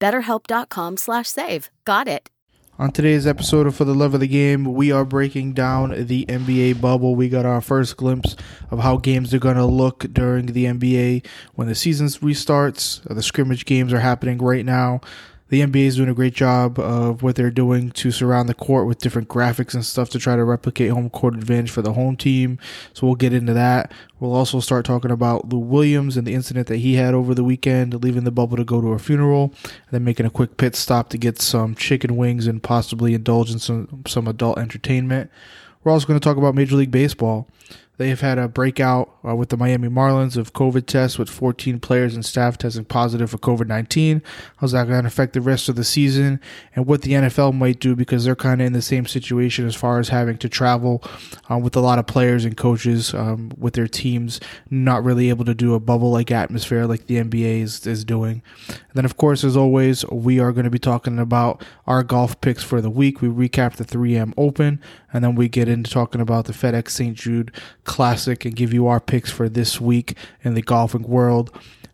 [0.00, 1.70] BetterHelp.com slash save.
[1.84, 2.30] Got it.
[2.78, 6.26] On today's episode of For the Love of the Game, we are breaking down the
[6.26, 7.14] NBA bubble.
[7.14, 8.36] We got our first glimpse
[8.70, 13.02] of how games are going to look during the NBA when the season restarts.
[13.02, 15.00] The scrimmage games are happening right now
[15.48, 18.86] the NBA is doing a great job of what they're doing to surround the court
[18.86, 22.16] with different graphics and stuff to try to replicate home court advantage for the home
[22.16, 22.58] team.
[22.92, 23.92] So we'll get into that.
[24.18, 27.44] We'll also start talking about Lou Williams and the incident that he had over the
[27.44, 30.74] weekend, leaving the bubble to go to a funeral, and then making a quick pit
[30.74, 35.30] stop to get some chicken wings and possibly indulge in some, some adult entertainment.
[35.84, 37.48] We're also going to talk about Major League Baseball.
[37.98, 41.80] They have had a breakout uh, with the Miami Marlins of COVID tests with 14
[41.80, 44.22] players and staff testing positive for COVID 19.
[44.58, 46.40] How's that going to affect the rest of the season
[46.74, 49.74] and what the NFL might do because they're kind of in the same situation as
[49.74, 51.02] far as having to travel
[51.50, 55.44] uh, with a lot of players and coaches um, with their teams not really able
[55.44, 58.42] to do a bubble like atmosphere like the NBA is, is doing.
[58.68, 62.40] And then, of course, as always, we are going to be talking about our golf
[62.40, 63.22] picks for the week.
[63.22, 64.80] We recap the 3M Open
[65.16, 67.16] and then we get into talking about the FedEx St.
[67.16, 67.50] Jude
[67.86, 71.50] Classic and give you our picks for this week in the golfing world.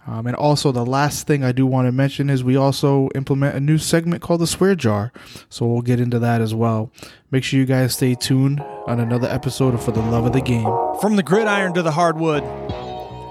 [0.06, 3.54] Um, and also, the last thing I do want to mention is we also implement
[3.54, 5.12] a new segment called the Swear Jar.
[5.48, 6.90] So we'll get into that as well.
[7.30, 10.40] Make sure you guys stay tuned on another episode of For the Love of the
[10.40, 10.66] Game.
[11.00, 12.42] From the gridiron to the hardwood,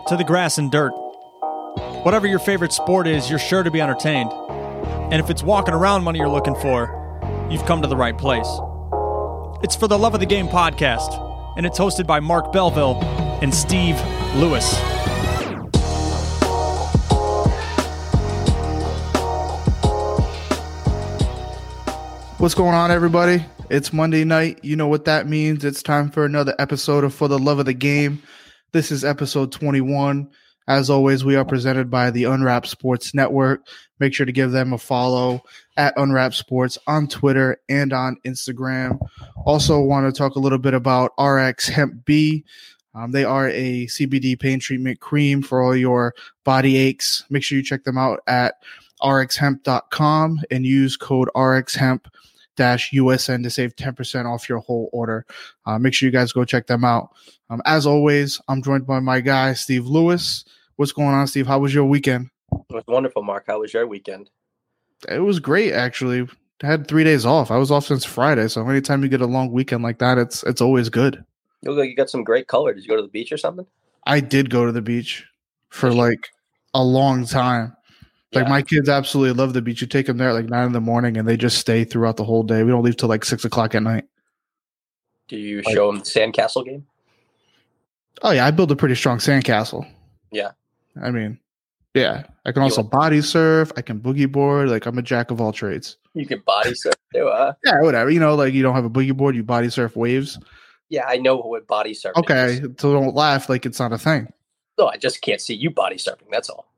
[0.08, 0.94] to the grass and dirt.
[2.04, 4.32] Whatever your favorite sport is, you're sure to be entertained.
[4.32, 6.98] And if it's walking around money you're looking for,
[7.52, 8.48] you've come to the right place.
[9.62, 13.00] It's For the Love of the Game podcast and it's hosted by Marc Belville
[13.42, 14.00] and Steve
[14.36, 14.80] Lewis.
[22.38, 23.46] What's going on, everybody?
[23.70, 24.60] It's Monday night.
[24.64, 25.64] You know what that means.
[25.64, 28.22] It's time for another episode of For the Love of the Game.
[28.72, 30.28] This is episode 21.
[30.68, 33.66] As always, we are presented by the Unwrap Sports Network.
[34.00, 35.44] Make sure to give them a follow
[35.78, 39.00] at Unwrap Sports on Twitter and on Instagram.
[39.46, 42.46] Also, want to talk a little bit about RX Hemp B.
[42.94, 46.14] Um, they are a CBD pain treatment cream for all your
[46.44, 47.24] body aches.
[47.30, 48.56] Make sure you check them out at
[49.02, 52.06] rxhemp.com and use code rxhemp
[52.56, 55.26] dash USN to save 10% off your whole order.
[55.66, 57.10] Uh, make sure you guys go check them out.
[57.50, 60.46] Um, as always, I'm joined by my guy, Steve Lewis.
[60.76, 61.48] What's going on, Steve?
[61.48, 62.30] How was your weekend?
[62.52, 63.46] It was wonderful, Marc.
[63.48, 64.30] How was your weekend?
[65.10, 66.28] It was great, actually.
[66.64, 67.50] I had three days off.
[67.50, 70.44] I was off since Friday, so anytime you get a long weekend like that, it's
[70.44, 71.24] it's always good.
[71.62, 72.74] You look like you got some great color.
[72.74, 73.66] Did you go to the beach or something?
[74.06, 75.26] I did go to the beach
[75.70, 76.30] for like
[76.74, 77.76] a long time.
[78.34, 78.50] Like yeah.
[78.50, 79.82] my kids absolutely love the beach.
[79.82, 82.16] You take them there at like nine in the morning, and they just stay throughout
[82.16, 82.64] the whole day.
[82.64, 84.06] We don't leave till like six o'clock at night.
[85.28, 86.86] Do you like, show them the sandcastle game?
[88.22, 89.86] Oh yeah, I build a pretty strong sandcastle.
[90.32, 90.52] Yeah,
[91.02, 91.40] I mean,
[91.94, 93.72] yeah, I can also body surf.
[93.76, 94.70] I can boogie board.
[94.70, 95.98] Like I'm a jack of all trades.
[96.14, 97.54] You can body surf too, huh?
[97.66, 98.10] yeah, whatever.
[98.10, 100.40] You know, like you don't have a boogie board, you body surf waves.
[100.88, 102.18] Yeah, I know what body surfing.
[102.18, 102.62] Okay, is.
[102.78, 104.32] so don't laugh like it's not a thing.
[104.78, 106.30] No, I just can't see you body surfing.
[106.32, 106.71] That's all.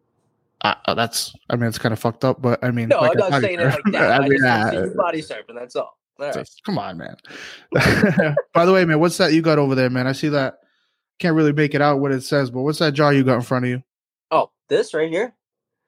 [0.64, 3.32] Uh, that's, I mean, it's kind of fucked up, but I mean, no, like I'm
[3.32, 3.76] not saying surf.
[3.76, 4.12] it like that.
[4.12, 5.56] I, I mean, just you body surfing.
[5.56, 5.98] That's all.
[6.20, 6.50] all right.
[6.66, 7.18] come on, man.
[8.54, 10.08] By the way, man, what's that you got over there, man?
[10.08, 10.60] I see that.
[11.20, 13.42] Can't really make it out what it says, but what's that jar you got in
[13.42, 13.84] front of you?
[14.32, 15.34] Oh, this right here.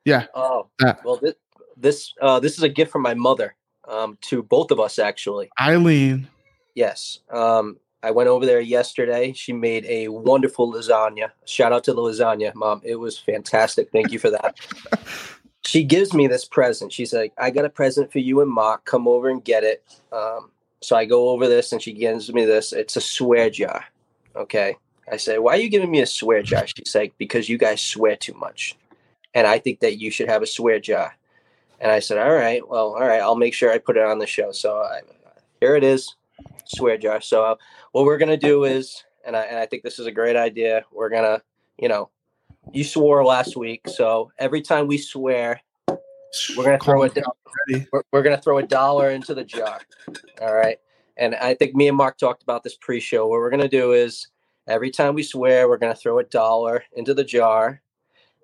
[0.04, 0.28] Yeah.
[0.36, 0.70] Oh,
[1.04, 1.34] well, this
[1.78, 3.56] this uh, this is a gift from my mother
[3.88, 5.50] um, to both of us actually.
[5.60, 6.28] Eileen.
[6.76, 7.20] Yes.
[7.32, 9.34] Um, I went over there yesterday.
[9.34, 11.32] She made a wonderful lasagna.
[11.46, 12.82] Shout out to the lasagna, mom.
[12.84, 13.90] It was fantastic.
[13.92, 14.56] Thank you for that.
[15.66, 16.94] she gives me this present.
[16.94, 18.86] She's like, I got a present for you and Marc.
[18.86, 19.84] Come over and get it.
[20.12, 22.74] Um, so I go over this and she gives me this.
[22.74, 23.84] It's a swear jar.
[24.36, 24.78] Okay.
[25.12, 26.68] I say, Why are you giving me a swear jar?
[26.68, 28.78] She's like, Because you guys swear too much.
[29.34, 31.16] And I think that you should have a swear jar.
[31.80, 34.20] And I said, all right, well, all right, I'll make sure I put it on
[34.20, 34.52] the show.
[34.52, 35.02] So I,
[35.60, 36.16] here it is,
[36.66, 37.22] swear jar.
[37.22, 37.56] So uh,
[37.92, 40.84] what we're gonna do is, and I and I think this is a great idea.
[40.92, 41.42] We're gonna,
[41.78, 42.10] you know,
[42.72, 45.62] you swore last week, so every time we swear,
[46.58, 47.18] we're gonna throw it.
[47.70, 47.88] Ready.
[47.92, 49.80] We're, we're gonna throw a dollar into the jar.
[50.42, 50.78] All right.
[51.18, 53.28] And I think me and Mark talked about this pre-show.
[53.28, 54.28] What we're gonna do is
[54.68, 57.82] every time we swear, we're gonna throw a dollar into the jar.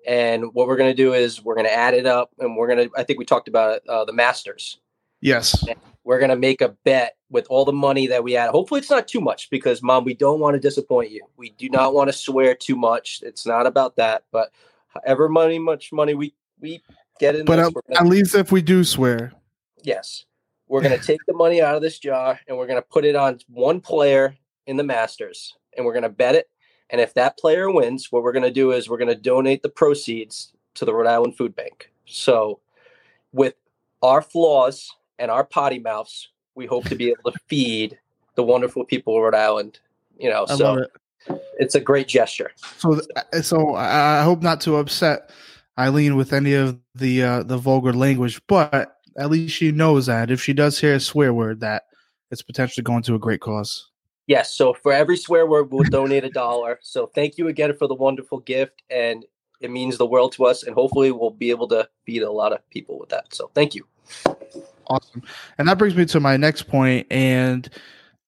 [0.06, 2.88] And what we're gonna do is we're gonna add it up, and we're gonna.
[2.96, 4.80] I think we talked about it, uh, the Masters.
[5.20, 5.64] Yes.
[6.04, 8.50] We're gonna make a bet with all the money that we had.
[8.50, 11.24] Hopefully, it's not too much because, Mom, we don't want to disappoint you.
[11.36, 13.20] We do not want to swear too much.
[13.22, 14.24] It's not about that.
[14.32, 14.50] But
[14.88, 16.82] however money, much money we we
[17.20, 19.32] get in But this, at, at least if we do swear,
[19.82, 20.24] Yes.
[20.68, 23.04] We're going to take the money out of this jar and we're going to put
[23.04, 26.48] it on one player in the Masters and we're going to bet it.
[26.90, 29.62] And if that player wins, what we're going to do is we're going to donate
[29.62, 31.90] the proceeds to the Rhode Island Food Bank.
[32.06, 32.60] So,
[33.32, 33.54] with
[34.02, 34.90] our flaws
[35.22, 37.96] and our potty mouths, we hope to be able to feed
[38.34, 39.78] the wonderful people of Rhode Island.
[40.18, 40.90] You know, I so it.
[41.58, 42.50] it's a great gesture.
[42.78, 43.00] So,
[43.40, 45.30] so I I hope not to upset
[45.78, 50.30] Eileen with any of the uh, the vulgar language, but at least she knows that
[50.30, 51.84] if she does hear a swear word, that
[52.32, 53.90] it's potentially going to a great cause.
[54.26, 54.52] Yes.
[54.52, 56.80] So for every swear word, we'll donate a dollar.
[56.82, 59.24] So thank you again for the wonderful gift, and
[59.60, 60.64] it means the world to us.
[60.64, 63.32] And hopefully, we'll be able to feed a lot of people with that.
[63.32, 63.86] So thank you.
[64.92, 65.22] Awesome.
[65.56, 67.66] And that brings me to my next point, and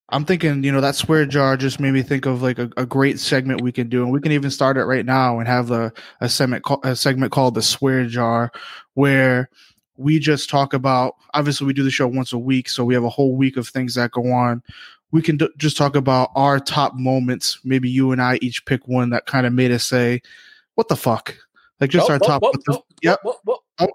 [0.08, 2.86] I'm thinking, you know, that swear jar just made me think of like a, a
[2.86, 5.68] great segment we can do, and we can even start it right now and have
[5.68, 8.50] the a segment call, a segment called the swear jar,
[8.94, 9.50] where
[9.98, 11.16] we just talk about.
[11.34, 13.68] Obviously, we do the show once a week, so we have a whole week of
[13.68, 14.62] things that go on.
[15.10, 17.58] We can d- just talk about our top moments.
[17.62, 20.22] Maybe you and I each pick one that kind of made us say,
[20.76, 21.36] "What the fuck?"
[21.78, 22.42] Like just Oh, our oh, top.
[22.42, 23.88] oh, oh, oh, yep, oh, oh, Oh.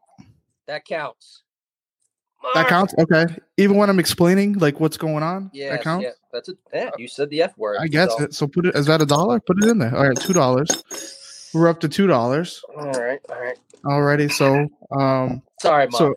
[0.67, 1.41] That counts.
[2.53, 2.93] That counts.
[2.97, 3.25] Okay,
[3.57, 6.03] even when I'm explaining like what's going on, Yes, that counts.
[6.03, 6.57] yeah, that's it.
[6.73, 7.77] Yeah, you said the F word.
[7.79, 8.33] I guess so- it.
[8.33, 8.75] So put it.
[8.75, 9.39] Is that a dollar?
[9.39, 9.95] Put it in there.
[9.95, 10.69] All right, two dollars.
[11.53, 13.57] We're up to two dollars All right, all right.
[13.85, 14.29] already.
[14.29, 15.97] So, um, Sorry, mom.
[15.99, 16.15] so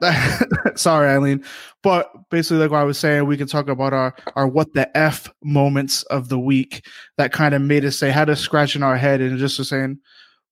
[0.76, 1.44] sorry, Eileen,
[1.82, 4.96] but basically, like what I was saying, we can talk about our our what the
[4.96, 6.86] f moments of the week
[7.16, 9.98] that kind of made us say had us scratching our head and just was saying,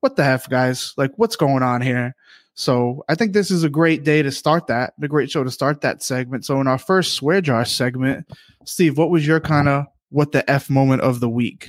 [0.00, 0.92] what the f, guys?
[0.96, 2.14] Like, what's going on here?
[2.56, 5.50] So I think this is a great day to start that, a great show to
[5.50, 6.46] start that segment.
[6.46, 8.26] So in our first swear jar segment,
[8.64, 11.68] Steve, what was your kind of what the f moment of the week?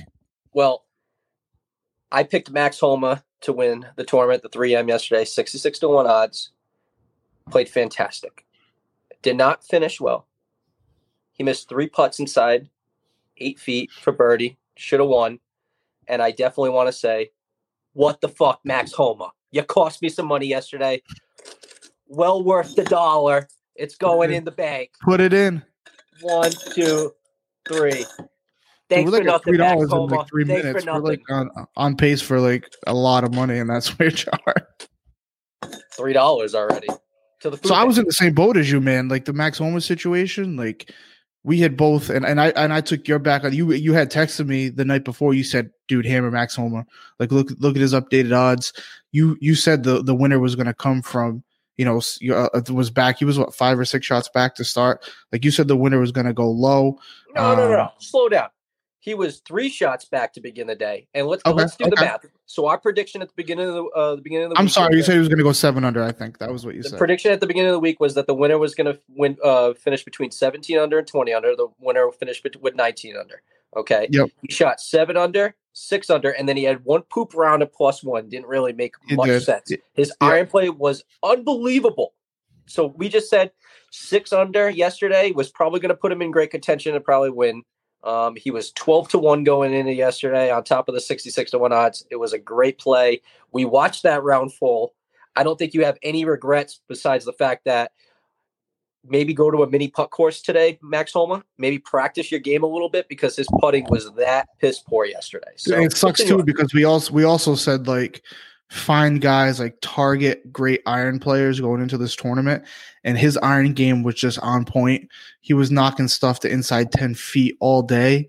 [0.54, 0.86] Well,
[2.10, 6.52] I picked Max Homa to win the tournament, the 3M yesterday, 66 to 1 odds.
[7.50, 8.46] Played fantastic.
[9.20, 10.26] Did not finish well.
[11.32, 12.70] He missed three putts inside,
[13.36, 14.56] eight feet for birdie.
[14.76, 15.38] Should have won.
[16.06, 17.32] And I definitely want to say,
[17.92, 19.32] what the fuck, Max Homa?
[19.50, 21.02] You cost me some money yesterday.
[22.06, 23.48] Well worth the dollar.
[23.74, 24.90] It's going in the bank.
[25.02, 25.62] Put it in.
[26.20, 27.12] One, two,
[27.68, 28.04] three.
[28.88, 30.84] Thanks Dude, for we're like nothing, $3 in like three Thanks minutes.
[30.84, 34.10] for We're like on, on pace for like a lot of money in that swear
[34.10, 34.38] jar.
[35.92, 36.88] three dollars already
[37.40, 39.08] to the So I was in the same boat as you, man.
[39.08, 40.92] Like the Max Homa situation, like
[41.44, 43.72] we had both, and, and I and I took your back on you.
[43.72, 45.34] You had texted me the night before.
[45.34, 46.86] You said, "Dude, hammer Max Homa.
[47.18, 48.72] Like look look at his updated odds."
[49.12, 51.42] You you said the the winner was going to come from
[51.76, 52.00] you know
[52.34, 53.18] uh, it was back.
[53.18, 55.08] He was what five or six shots back to start.
[55.32, 56.98] Like you said, the winner was going to go low.
[57.34, 57.82] no, no, no, no.
[57.82, 58.48] um, Slow down.
[59.00, 61.96] He was three shots back to begin the day, and let's Okay, let's do the
[61.96, 62.26] math.
[62.46, 64.96] So our prediction at the beginning of the uh, the beginning of the I'm sorry,
[64.96, 66.02] you said he was going to go seven under.
[66.02, 66.98] I think that was what you the said.
[66.98, 69.38] prediction at the beginning of the week was that the winner was going to win
[69.42, 71.54] uh finish between 17 under and 20 under.
[71.54, 73.40] The winner finished with 19 under.
[73.76, 74.08] Okay.
[74.10, 74.30] Yep.
[74.42, 78.02] He shot seven under, six under, and then he had one poop round at plus
[78.02, 78.28] one.
[78.28, 79.72] Didn't really make much sense.
[79.94, 80.28] His Yeah.
[80.28, 82.14] iron play was unbelievable.
[82.66, 83.52] So we just said
[83.90, 87.62] six under yesterday was probably going to put him in great contention and probably win.
[88.04, 91.58] Um, he was 12 to 1 going into yesterday on top of the 66 to
[91.58, 92.06] 1 odds.
[92.10, 93.22] It was a great play.
[93.52, 94.94] We watched that round full.
[95.34, 97.92] I don't think you have any regrets besides the fact that
[99.08, 101.44] maybe go to a mini putt course today, Max Homa.
[101.58, 105.52] Maybe practice your game a little bit because his putting was that piss poor yesterday.
[105.56, 108.22] So And it sucks too because we also we also said like
[108.70, 112.62] find guys like target great iron players going into this tournament
[113.02, 115.08] and his iron game was just on point
[115.40, 118.28] he was knocking stuff to inside 10 feet all day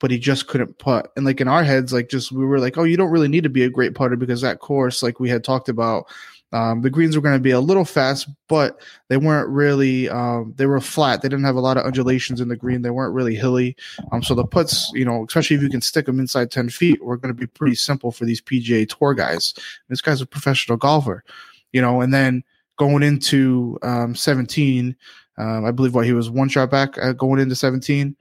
[0.00, 2.78] but he just couldn't putt and like in our heads like just we were like
[2.78, 5.28] oh you don't really need to be a great putter because that course like we
[5.28, 6.06] had talked about
[6.54, 10.54] um, the greens were going to be a little fast but they weren't really um,
[10.56, 13.14] they were flat they didn't have a lot of undulations in the green they weren't
[13.14, 13.76] really hilly
[14.12, 17.02] um, so the putts, you know, especially if you can stick them inside 10 feet,
[17.02, 19.54] were going to be pretty simple for these PGA Tour guys.
[19.88, 21.24] This guy's a professional golfer,
[21.72, 22.42] you know, and then
[22.76, 24.96] going into um, 17.
[25.36, 28.16] Um, I believe what he was one shot back going into 17.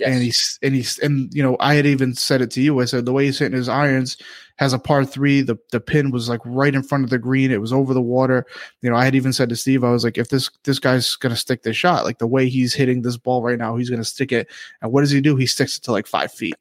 [0.00, 0.08] Yes.
[0.08, 2.80] And he's and he's and you know I had even said it to you.
[2.80, 4.16] I said the way he's hitting his irons
[4.56, 5.42] has a par three.
[5.42, 7.50] The the pin was like right in front of the green.
[7.50, 8.46] It was over the water.
[8.82, 11.16] You know I had even said to Steve, I was like, if this this guy's
[11.16, 14.04] gonna stick this shot, like the way he's hitting this ball right now, he's gonna
[14.04, 14.48] stick it.
[14.80, 15.36] And what does he do?
[15.36, 16.54] He sticks it to like five feet.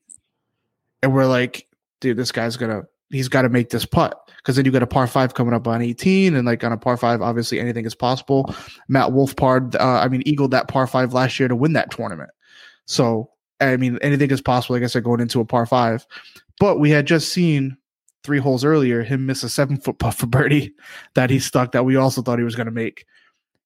[1.02, 1.68] And we're like,
[2.02, 4.88] dude, this guy's gonna he's got to make this putt because then you got a
[4.88, 7.96] par five coming up on 18 and like on a par five obviously anything is
[7.96, 8.54] possible
[8.88, 11.92] matt Wolff par uh, i mean eagled that par five last year to win that
[11.92, 12.30] tournament
[12.90, 13.30] so
[13.62, 16.06] i mean anything is possible like i said going into a par five
[16.60, 17.78] but we had just seen
[18.24, 20.74] three holes earlier him miss a seven foot putt for birdie
[21.14, 23.06] that he stuck that we also thought he was going to make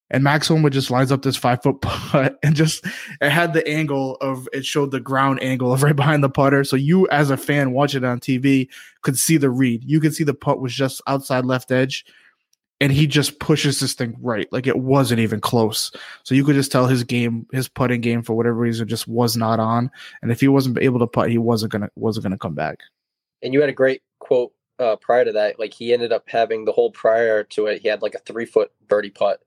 [0.10, 2.86] and Max Homa just lines up this five foot putt and just
[3.20, 6.64] it had the angle of it showed the ground angle of right behind the putter.
[6.64, 8.70] So you as a fan watching it on TV
[9.02, 9.84] could see the read.
[9.84, 12.06] You could see the putt was just outside left edge.
[12.84, 14.52] And he just pushes this thing right.
[14.52, 15.90] Like it wasn't even close.
[16.24, 19.38] So you could just tell his game, his putting game for whatever reason just was
[19.38, 19.90] not on.
[20.22, 22.80] And if he wasn't able to putt, he wasn't gonna wasn't gonna come back.
[23.42, 25.60] And you had a great quote uh, prior to that.
[25.60, 28.46] Like he ended up having the whole prior to it, he had like a three
[28.46, 29.40] foot birdie putt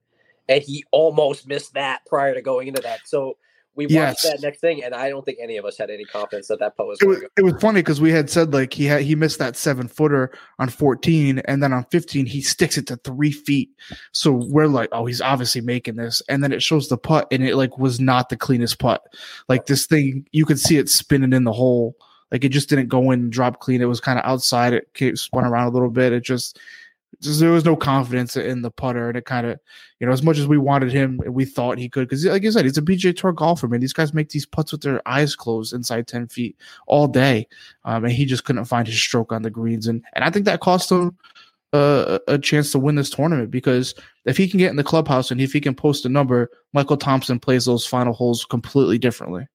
[0.49, 3.01] and he almost missed that prior to going into that.
[3.05, 3.37] So
[3.77, 4.23] we watched Yes.
[4.23, 6.75] that next thing, and I don't think any of us had any confidence that that
[6.75, 7.31] putt was it going was, to go.
[7.37, 10.31] it was funny because we had said like he had he missed that seven footer
[10.59, 13.69] on 14 and then on 15 he sticks it to three feet.
[14.11, 16.21] So we're like oh he's obviously making this.
[16.27, 19.03] And then it shows the putt and it like was not the cleanest putt.
[19.47, 21.95] Like this thing you could see it spinning in the hole.
[22.31, 23.81] Like it just didn't go in and drop clean.
[23.81, 24.73] It was kind of outside.
[24.73, 26.11] It came, spun around a little bit.
[26.11, 26.59] It just
[27.21, 29.59] just there was no confidence in the putter, and it kind of,
[29.99, 32.49] you know, as much as we wanted him, we thought he could, because like I
[32.49, 33.79] said, he's a PGA Tour golfer, man.
[33.79, 37.47] These guys make these putts with their eyes closed inside ten feet all day,
[37.85, 40.45] um, and he just couldn't find his stroke on the greens, and and I think
[40.45, 41.17] that cost him
[41.73, 43.93] uh, a chance to win this tournament because
[44.25, 46.97] if he can get in the clubhouse and if he can post a number, Michael
[46.97, 49.47] Thompson plays those final holes completely differently.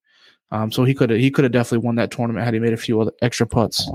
[0.50, 2.74] Um, so he could have he could have definitely won that tournament had he made
[2.74, 3.90] a few other extra putts.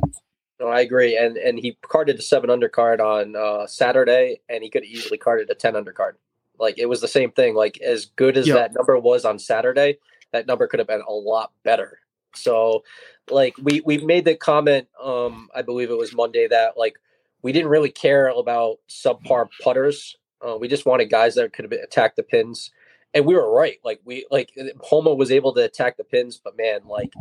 [0.59, 1.15] No, I agree.
[1.17, 5.17] And and he carded a seven undercard on uh, Saturday, and he could have easily
[5.17, 6.13] carded a ten undercard.
[6.59, 7.53] Like it was the same thing.
[7.55, 8.55] Like as good as Yeah.
[8.55, 9.99] that number was on Saturday,
[10.31, 11.99] that number could have been a lot better.
[12.33, 12.83] So,
[13.29, 16.97] like we we made the comment, um, I believe it was Monday that like
[17.43, 20.17] we didn't really care about subpar putters.
[20.45, 22.71] Uh, we just wanted guys that could have attacked the pins,
[23.13, 23.77] and we were right.
[23.83, 27.13] Like we like Homa was able to attack the pins, but man, like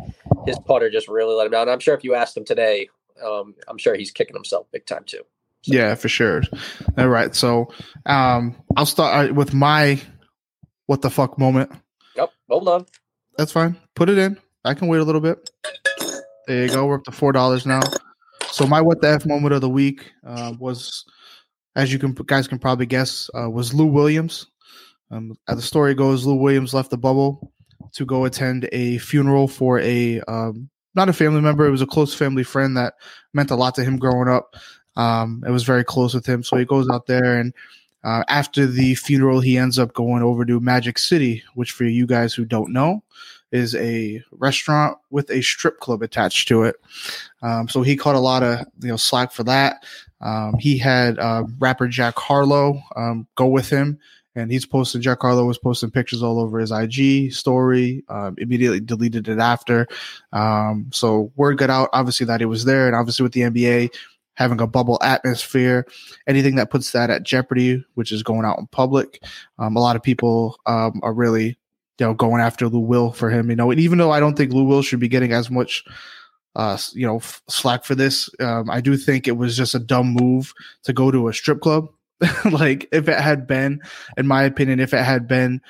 [0.47, 1.69] his putter just really let him down.
[1.69, 2.88] I'm sure if you asked him today,
[3.25, 5.23] um, I'm sure he's kicking himself big time too.
[5.64, 6.42] Yeah, for sure.
[6.96, 7.68] All right, so
[8.06, 10.00] um, I'll start uh, with my
[10.87, 11.73] what the fuck moment.
[12.14, 12.30] Yep.
[12.49, 12.87] Hold on.
[13.37, 13.76] That's fine.
[13.94, 14.38] Put it in.
[14.64, 15.50] I can wait a little bit.
[16.46, 16.87] There you go.
[16.87, 17.80] We're up to four dollars now.
[18.50, 21.04] So my what the f moment of the week uh, was,
[21.75, 24.46] as you can guys can probably guess, uh, was Lou Williams.
[25.11, 27.52] Um, as the story goes, Lou Williams left the bubble
[27.94, 31.67] to go attend a funeral for a um, not a family member.
[31.67, 32.95] It was a close family friend that
[33.33, 34.57] meant a lot to him growing up.
[34.97, 37.53] Um, it was very close with him, so he goes out there and.
[38.05, 42.07] Uh, after the funeral, he ends up going over to Magic City, which, for you
[42.07, 43.03] guys who don't know,
[43.53, 46.76] is a restaurant with a strip club attached to it.
[47.43, 49.85] Um, so he caught a lot of you know slack for that.
[50.21, 53.99] Um, he had uh, rapper Jack Harlow um, go with him,
[54.37, 55.00] and he's posting.
[55.00, 58.05] Jack Harlow was posting pictures all over his IG story.
[58.09, 59.88] Um, immediately deleted it after.
[60.33, 63.95] Um, so word got out, obviously that he was there, and obviously with the NBA
[64.35, 65.87] having a bubble atmosphere,
[66.26, 69.23] anything that puts that at jeopardy, which is going out in public,
[69.59, 71.59] um, a lot of people um, are really
[71.99, 74.37] you know, going after Lou Will for him, you know, and even though I don't
[74.37, 75.85] think Lou Will should be getting as much,
[76.55, 79.78] uh, you know, f- slack for this, um, I do think it was just a
[79.78, 80.52] dumb move
[80.85, 81.88] to go to a strip club.
[82.50, 83.80] like if it had been,
[84.16, 85.61] in my opinion, if it had been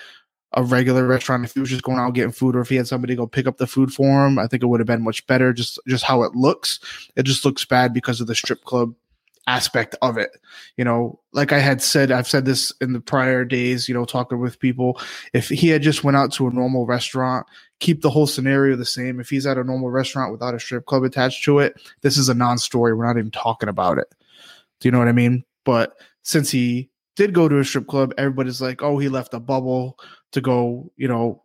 [0.52, 2.86] a regular restaurant, if he was just going out getting food, or if he had
[2.86, 5.26] somebody go pick up the food for him, I think it would have been much
[5.26, 5.52] better.
[5.52, 6.80] Just just how it looks,
[7.16, 8.94] it just looks bad because of the strip club
[9.46, 10.30] aspect of it.
[10.76, 14.04] You know, like I had said, I've said this in the prior days, you know,
[14.04, 15.00] talking with people.
[15.32, 17.46] If he had just went out to a normal restaurant,
[17.78, 19.20] keep the whole scenario the same.
[19.20, 22.28] If he's at a normal restaurant without a strip club attached to it, this is
[22.28, 22.94] a non-story.
[22.94, 24.12] We're not even talking about it.
[24.80, 25.44] Do you know what I mean?
[25.64, 25.96] But
[26.26, 29.96] since he did go to a strip club, everybody's like, oh, he left a bubble
[30.32, 31.40] to go, you know,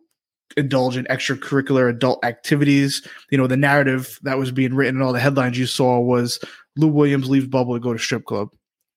[0.56, 3.06] indulge in extracurricular adult activities.
[3.30, 6.40] You know, the narrative that was being written and all the headlines you saw was
[6.76, 8.48] Lou Williams leaves bubble to go to strip club,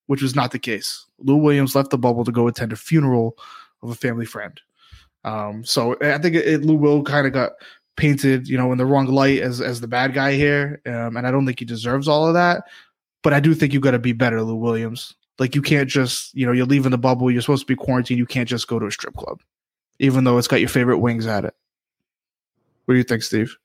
[0.08, 1.06] which was not the case.
[1.20, 3.36] Lou Williams left the bubble to go attend a funeral
[3.80, 4.60] of a family friend.
[5.22, 7.52] Um, so I think it, it, Lou Will kind of got
[7.96, 11.28] painted, you know, in the wrong light as as the bad guy here, um, and
[11.28, 12.64] I don't think he deserves all of that.
[13.22, 15.14] But I do think you got to be better, Lou Williams.
[15.38, 17.30] Like you can't just you know you're leaving the bubble.
[17.30, 18.18] You're supposed to be quarantined.
[18.18, 19.40] You can't just go to a strip club,
[19.98, 21.54] even though it's got your favorite wings at it.
[22.84, 23.56] What do you think, Steve?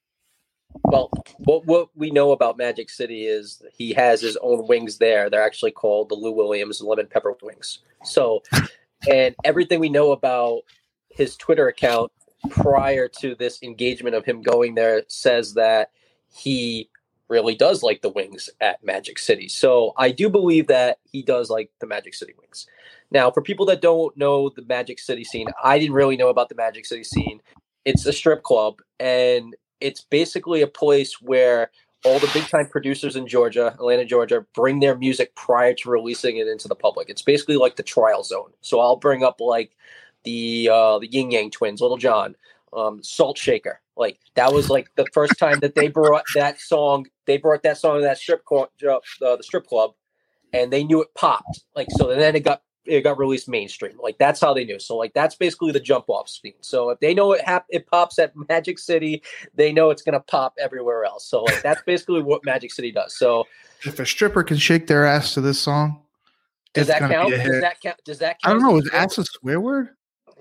[0.84, 1.10] Well,
[1.40, 5.30] what what we know about Magic City is he has his own wings there.
[5.30, 7.80] They're actually called the Lou Williams lemon pepper wings.
[8.04, 8.42] So,
[9.10, 10.62] and everything we know about
[11.10, 12.12] his Twitter account
[12.50, 15.92] prior to this engagement of him going there says that
[16.34, 16.90] he
[17.32, 19.48] really does like the wings at Magic City.
[19.48, 22.68] So I do believe that he does like the Magic City wings.
[23.10, 26.50] Now, for people that don't know the Magic City scene, I didn't really know about
[26.50, 27.42] the Magic City scene.
[27.86, 31.72] It's a strip club and it's basically a place where
[32.04, 36.38] all the big time producers in Georgia, Atlanta, Georgia, bring their music prior to releasing
[36.38, 37.10] it into the public.
[37.10, 38.52] It's basically like the trial zone.
[38.62, 39.72] So I'll bring up like
[40.24, 42.36] the uh, the Ying Yang Twins, Little Jon,
[42.74, 43.82] um, Salt Shaker.
[43.96, 47.08] Like that was like the first time that they brought that song.
[47.26, 49.92] They brought that song to that strip club, uh, the strip club,
[50.54, 51.64] and they knew it popped.
[51.76, 53.98] Like so, then it got it got released mainstream.
[54.02, 54.80] Like that's how they knew.
[54.80, 56.54] So like that's basically the jump off scene.
[56.62, 59.22] So if they know it hap- it pops at Magic City,
[59.54, 61.26] they know it's gonna pop everywhere else.
[61.26, 63.16] So like that's basically what Magic City does.
[63.16, 63.48] So
[63.84, 66.02] if a stripper can shake their ass to this song,
[66.74, 67.30] does that count?
[67.30, 67.98] Does that count?
[68.06, 68.46] Does that count?
[68.46, 68.78] I don't know.
[68.78, 69.90] Is ass a swear word?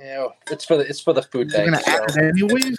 [0.00, 1.66] Yeah, it's for the it's for the food thing.
[1.66, 1.90] Gonna so.
[1.90, 2.78] add it anyways.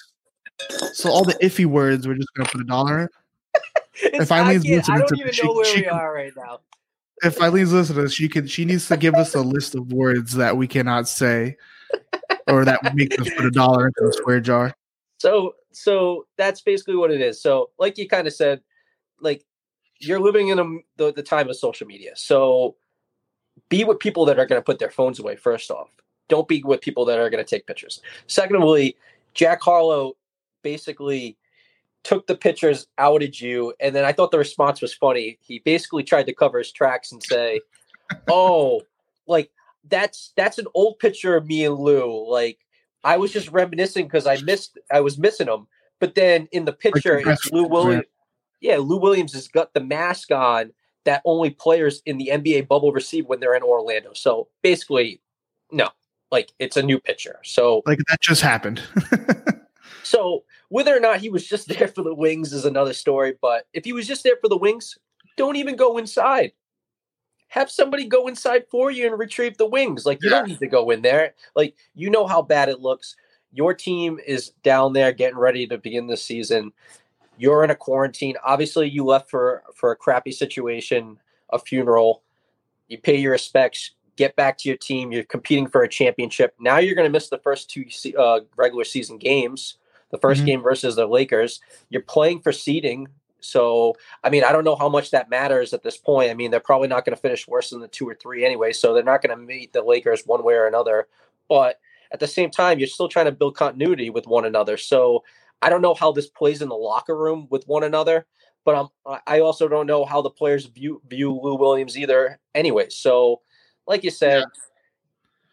[0.93, 3.09] So all the iffy words, we're just gonna put a dollar in.
[4.21, 6.59] if Eileen's listening, I don't even know where she we are right now
[7.23, 10.57] if Eileen's listening, she can she needs to give us a list of words that
[10.57, 11.57] we cannot say
[12.47, 14.73] or that make us put a dollar into the square jar.
[15.19, 17.41] So so that's basically what it is.
[17.41, 18.61] So like you kind of said,
[19.19, 19.45] like
[19.99, 20.65] you're living in a,
[20.97, 22.13] the, the time of social media.
[22.15, 22.75] So
[23.69, 25.89] be with people that are going to put their phones away first off.
[26.31, 28.01] Don't be with people that are going to take pictures.
[28.27, 28.95] Secondly,
[29.33, 30.13] Jack Harlow
[30.63, 31.37] basically
[32.03, 35.37] took the pictures, outed you, and then I thought the response was funny.
[35.41, 37.59] He basically tried to cover his tracks and say,
[38.29, 38.83] "Oh,
[39.27, 39.51] like
[39.89, 42.25] that's that's an old picture of me and Lou.
[42.31, 42.59] Like
[43.03, 45.67] I was just reminiscing because I missed I was missing him.
[45.99, 48.05] But then in the picture, it's Lou Williams.
[48.61, 50.71] Yeah, Lou Williams has got the mask on
[51.03, 54.13] that only players in the NBA bubble receive when they're in Orlando.
[54.13, 55.19] So basically,
[55.71, 55.89] no,
[56.31, 57.39] like it's a new picture.
[57.43, 58.81] So like that just happened.
[60.03, 63.37] so whether or not he was just there for the wings is another story.
[63.39, 64.97] But if he was just there for the wings,
[65.37, 66.53] don't even go inside.
[67.49, 70.05] Have somebody go inside for you and retrieve the wings.
[70.05, 70.37] Like you yeah.
[70.37, 71.35] don't need to go in there.
[71.55, 73.17] Like you know how bad it looks.
[73.51, 76.71] Your team is down there getting ready to begin the season.
[77.37, 78.35] You're in a quarantine.
[78.45, 82.23] Obviously, you left for for a crappy situation, a funeral.
[82.87, 83.91] You pay your respects.
[84.15, 85.11] Get back to your team.
[85.11, 86.55] You're competing for a championship.
[86.59, 87.85] Now you're going to miss the first two
[88.17, 89.77] uh, regular season games
[90.11, 90.45] the 1st mm-hmm.
[90.45, 91.59] game versus the Lakers.
[91.89, 93.07] You're playing for seeding.
[93.39, 96.29] So, I mean, I don't know how much that matters at this point.
[96.29, 98.71] I mean, they're probably not going to finish worse than the two or three anyway.
[98.71, 101.07] So they're not going to meet the Lakers one way or another.
[101.49, 101.79] But
[102.11, 104.77] at the same time, you're still trying to build continuity with one another.
[104.77, 105.23] So
[105.61, 108.27] I don't know how this plays in the locker room with one another.
[108.63, 112.39] But I'm, I also don't know how the players view view Lou Williams either.
[112.53, 113.41] Anyway, so
[113.87, 114.43] like you said,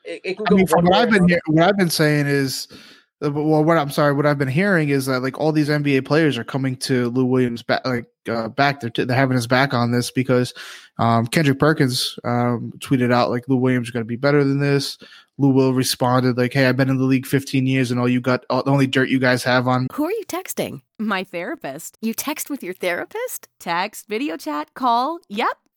[0.05, 0.12] yeah.
[0.12, 0.55] it, it, can go.
[0.55, 2.69] I mean, from what I've been here, what I've been saying is
[3.25, 6.05] uh, well, what I'm sorry, what I've been hearing is that like all these NBA
[6.05, 8.81] players are coming to Lou Williams back, like uh, back.
[8.81, 10.55] They're, t- they're having his back on this because
[10.99, 14.61] um, Kendrick Perkins um, tweeted out like Lou Williams is going to be better than
[14.61, 14.99] this.
[15.37, 18.21] Lou Will responded like, "Hey, I've been in the league 15 years, and all you
[18.21, 20.83] got, all, the only dirt you guys have on." Who are you texting?
[20.99, 21.97] My therapist.
[22.01, 23.49] You text with your therapist?
[23.59, 25.19] Text, video chat, call.
[25.29, 25.57] Yep.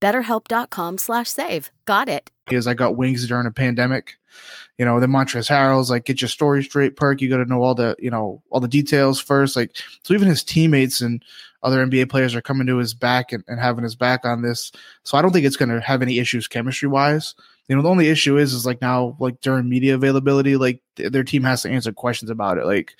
[0.00, 1.70] Betterhelp.com slash save.
[1.84, 2.30] Got it.
[2.46, 4.16] Because I got wings during a pandemic
[4.78, 7.20] you know, the Montrezl Harrell's like get your story straight, Perk.
[7.20, 9.56] You got to know all the, you know, all the details first.
[9.56, 11.24] Like, so even his teammates and
[11.62, 14.72] other NBA players are coming to his back and, and having his back on this.
[15.04, 17.34] So I don't think it's going to have any issues chemistry wise.
[17.68, 21.10] You know, the only issue is, is like now, like during media availability, like th-
[21.10, 22.66] their team has to answer questions about it.
[22.66, 22.94] Like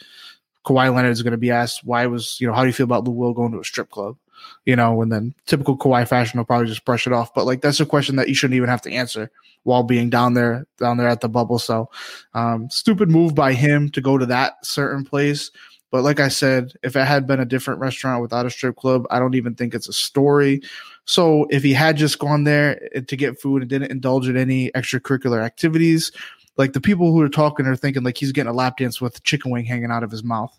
[0.64, 2.84] Kawhi Leonard is going to be asked, why was, you know, how do you feel
[2.84, 4.16] about Lou Will going to a strip club?
[4.64, 7.32] You know, and then typical Kawhi fashion he'll probably just brush it off.
[7.34, 9.30] But like that's a question that you shouldn't even have to answer
[9.62, 11.58] while being down there down there at the bubble.
[11.58, 11.90] So
[12.34, 15.50] um, stupid move by him to go to that certain place.
[15.90, 19.06] But like I said, if it had been a different restaurant without a strip club,
[19.10, 20.62] I don't even think it's a story.
[21.04, 24.70] So if he had just gone there to get food and didn't indulge in any
[24.72, 26.10] extracurricular activities,
[26.56, 29.22] like the people who are talking are thinking like he's getting a lap dance with
[29.22, 30.58] chicken wing hanging out of his mouth.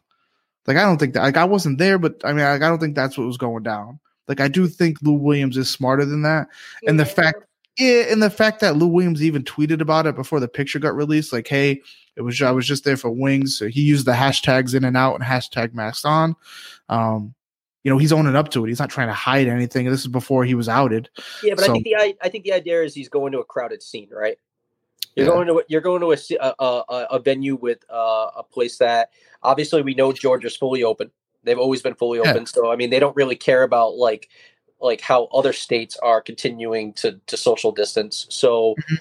[0.68, 2.80] Like I don't think that like I wasn't there, but I mean like, I don't
[2.80, 4.00] think that's what was going down.
[4.28, 6.48] Like I do think Lou Williams is smarter than that,
[6.86, 7.44] and the fact
[7.78, 10.96] yeah, and the fact that Lou Williams even tweeted about it before the picture got
[10.96, 11.82] released, like, hey,
[12.16, 13.58] it was I was just there for wings.
[13.58, 16.36] So he used the hashtags in and out and hashtag masked on.
[16.90, 17.34] Um,
[17.84, 18.68] you know, he's owning up to it.
[18.68, 19.86] He's not trying to hide anything.
[19.86, 21.10] This is before he was outed.
[21.44, 23.40] Yeah, but So- I think the I, I think the idea is he's going to
[23.40, 24.38] a crowded scene, right?
[25.16, 25.32] You're Yeah.
[25.34, 26.18] going to you're going to a,
[26.60, 29.12] a, a, a venue with uh, a place that
[29.44, 31.12] obviously we know Georgia's fully open.
[31.44, 32.32] They've always been fully Yeah.
[32.32, 34.30] open, so I mean they don't really care about like
[34.80, 38.26] like how other states are continuing to to social distance.
[38.30, 38.96] So Mm-hmm.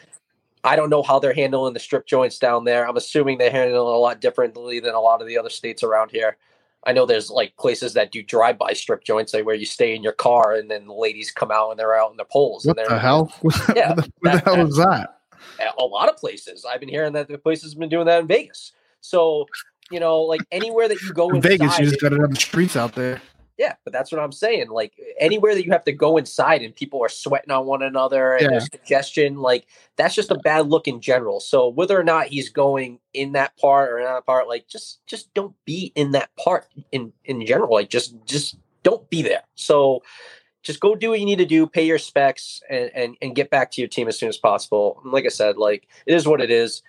[0.64, 2.88] I don't know how they're handling the strip joints down there.
[2.88, 5.84] I'm assuming they handle it a lot differently than a lot of the other states
[5.84, 6.38] around here.
[6.84, 10.02] I know there's like places that do drive-by strip joints, like where you stay in
[10.02, 12.64] your car and then the ladies come out and they're out in their poles.
[12.66, 13.32] What and the they're, hell?
[13.76, 15.18] Yeah, Where the, where the hell that- was that?
[15.78, 16.64] a lot of places.
[16.64, 18.72] I've been hearing that the places have been doing that in Vegas.
[19.00, 19.46] So,
[19.90, 22.36] you know, like anywhere that you go In Vegas, you just got it on the
[22.40, 23.20] streets out there.
[23.58, 24.68] yeah, but that's what I'm saying.
[24.68, 28.32] Like anywhere that you have to go inside and people are sweating on one another
[28.34, 28.48] and Yeah.
[28.50, 31.40] there's congestion, like that's just a bad look in general.
[31.40, 35.04] So whether or not he's going in that part or in that part, like just
[35.06, 37.72] just don't be in that part in in general.
[37.72, 39.42] Like just just don't be there.
[39.54, 40.02] So
[40.62, 43.50] just go do what you need to do, pay your specs, and and, and get
[43.50, 45.00] back to your team as soon as possible.
[45.04, 46.82] And like I said, like it is what it is.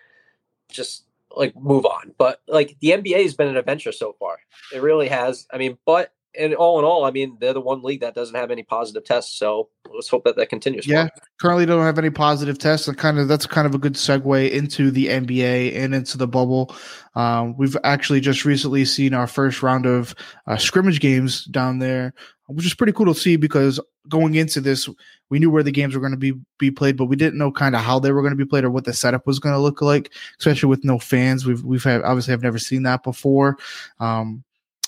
[0.69, 1.05] Just
[1.37, 2.13] like move on.
[2.17, 4.37] But like the NBA has been an adventure so far.
[4.73, 5.47] It really has.
[5.51, 8.35] I mean, but and all in all, I mean, they're the one league that doesn't
[8.35, 9.37] have any positive tests.
[9.37, 10.87] So let's hope that that continues.
[10.87, 11.09] Yeah,
[11.41, 14.51] currently don't have any positive tests, and kind of that's kind of a good segue
[14.51, 16.75] into the NBA and into the bubble.
[17.15, 22.13] Um, we've actually just recently seen our first round of uh, scrimmage games down there,
[22.47, 24.89] which is pretty cool to see because going into this,
[25.29, 27.51] we knew where the games were going to be be played, but we didn't know
[27.51, 29.53] kind of how they were going to be played or what the setup was going
[29.53, 31.45] to look like, especially with no fans.
[31.45, 33.57] We've we've had obviously have never seen that before.
[33.99, 34.43] Um,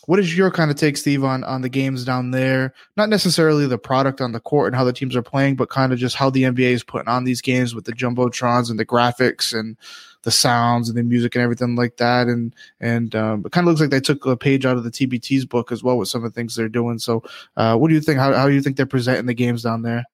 [0.10, 2.74] what is your kind of take, Steve, on on the games down there?
[2.98, 5.94] Not necessarily the product on the court and how the teams are playing, but kind
[5.94, 8.88] of just how the NBA is putting on these games with the jumbotrons and the
[8.88, 9.78] graphics and
[10.24, 12.26] the sounds and the music and everything like that.
[12.26, 14.90] And and um, it kind of looks like they took a page out of the
[14.90, 16.98] TBT's book as well with some of the things they're doing.
[16.98, 17.22] So,
[17.56, 18.18] uh, what do you think?
[18.18, 20.06] How how do you think they're presenting the games down there?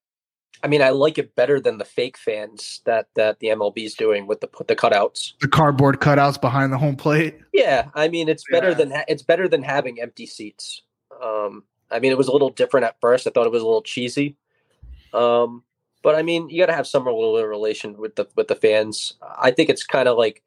[0.64, 3.94] I mean, I like it better than the fake fans that that the MLB is
[3.94, 5.34] doing with the the cutouts.
[5.42, 7.38] The cardboard cutouts behind the home plate.
[7.54, 8.74] Yeah, I mean, it's better Yeah.
[8.76, 10.82] than ha- it's better than having empty seats.
[11.22, 13.28] Um, I mean, it was a little different at first.
[13.28, 14.38] I thought it was a little cheesy.
[15.14, 15.64] Um,
[16.02, 19.14] but I mean, you got to have some little relation with the with the fans.
[19.40, 20.44] I think it's kind of like,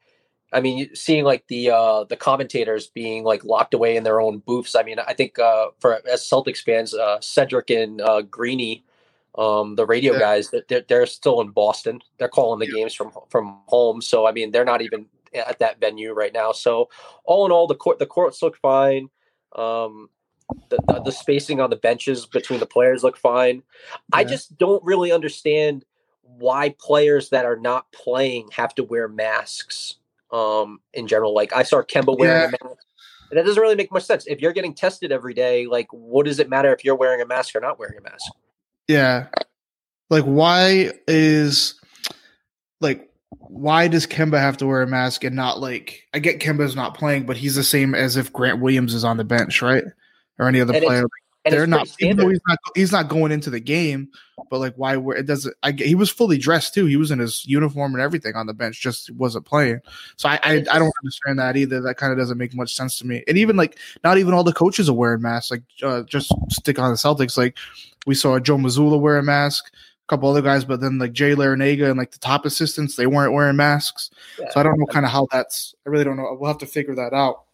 [0.53, 4.39] I mean, seeing like the uh, the commentators being like locked away in their own
[4.39, 4.75] booths.
[4.75, 8.85] I mean, I think uh, for as Celtics fans, uh, Cedric and uh, Greeny,
[9.39, 10.19] um, the radio Yeah.
[10.19, 12.01] guys, they're- they're, they're still in Boston.
[12.19, 12.83] They're calling the Yeah.
[12.83, 14.03] games from from home.
[14.03, 16.53] So I mean, they're not even at that venue right now.
[16.53, 16.89] So
[17.25, 19.09] all in all, the court the courts look fine.
[19.55, 20.11] Um,
[20.71, 23.63] the, the, the spacing on the benches between the players look fine.
[24.13, 25.85] I just don't really understand
[26.23, 29.97] why players that are not playing have to wear masks.
[30.33, 32.49] Um, in general, like I saw Kemba wearing Yeah.
[32.49, 32.83] a mask.
[33.31, 34.27] And that doesn't really make much sense.
[34.27, 37.27] If you're getting tested every day, like what does it matter if you're wearing a
[37.27, 38.33] mask or not wearing a mask?
[38.89, 39.27] Yeah.
[40.11, 41.79] Like why is
[42.81, 46.75] like why does Kemba have to wear a mask and not like I get Kemba's
[46.75, 49.85] not playing, but he's the same as if Grant Williams is on the bench, right?
[50.39, 51.05] Or any other player.
[51.45, 54.09] And They're not even he's not he's not going into the game,
[54.51, 56.87] but like why wear it doesn't I he was fully dressed too.
[56.87, 59.81] He was in his uniform and everything on the bench, just wasn't playing.
[60.17, 61.81] So I I, I don't understand that either.
[61.81, 63.23] That kind of doesn't make much sense to me.
[63.29, 65.51] And even like not even all the coaches are wearing masks.
[65.51, 67.39] Like uh, just stick on the Celtics.
[67.39, 67.57] Like
[68.07, 71.35] we saw Joe Mazzulla wear a mask, a couple other guys, but then like Jay
[71.35, 74.11] Larranaga and like the top assistants, they weren't wearing masks.
[74.39, 74.51] Yeah.
[74.51, 75.75] So I don't know kind of how that's.
[75.87, 76.37] I really don't know.
[76.39, 77.45] We'll have to figure that out.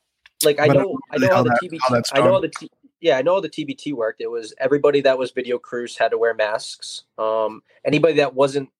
[0.42, 1.70] like I But I know don't I know how the TV.
[1.70, 2.70] TBT how that's I know the T,
[3.04, 4.22] yeah I know the TBT worked.
[4.22, 7.04] It was everybody that was video crews had to wear masks.
[7.18, 8.70] Um, anybody that wasn't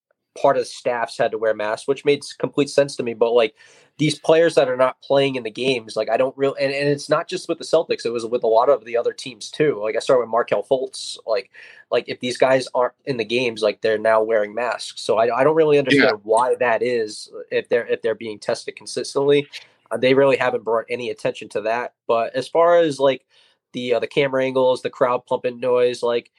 [0.40, 3.12] part of staffs had to wear masks, which made complete sense to me.
[3.12, 3.54] But like
[3.98, 6.88] these players that are not playing in the games, like I don't really, and, and
[6.88, 8.06] it's not just with the Celtics.
[8.06, 9.78] It was with a lot of the other teams too.
[9.82, 11.18] Like I started with Markelle Fultz.
[11.26, 11.50] Like
[11.90, 15.02] like if these guys aren't in the games, like they're now wearing masks.
[15.02, 17.30] So I, I don't really understand why that is.
[17.50, 19.46] If they're if they're being tested consistently,
[19.90, 21.92] uh, they really haven't brought any attention to that.
[22.06, 23.26] But as far as like
[23.74, 26.30] the uh, the camera angles, the crowd pumping noise, like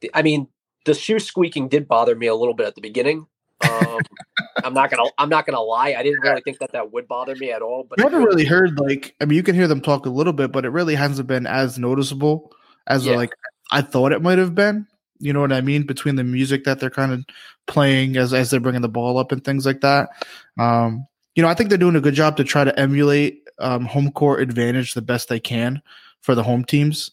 [0.00, 0.46] the, I mean,
[0.84, 3.26] the shoe squeaking did bother me a little bit at the beginning.
[3.62, 4.00] Um,
[4.64, 5.94] I'm not gonna I'm not gonna lie.
[5.94, 7.84] I didn't really think that that would bother me at all.
[7.88, 10.32] But I haven't really heard like I mean you can hear them talk a little
[10.32, 12.52] bit, but it really hasn't been as noticeable
[12.86, 13.16] as Yeah.
[13.16, 13.32] like
[13.70, 14.86] I thought it might have been.
[15.18, 15.84] You know what I mean?
[15.86, 17.24] Between the music that they're kind of
[17.66, 20.10] playing as as they're bringing the ball up and things like that.
[20.58, 23.86] Um, you know, I think they're doing a good job to try to emulate um,
[23.86, 25.80] home court advantage the best they can
[26.22, 27.10] for the home teams.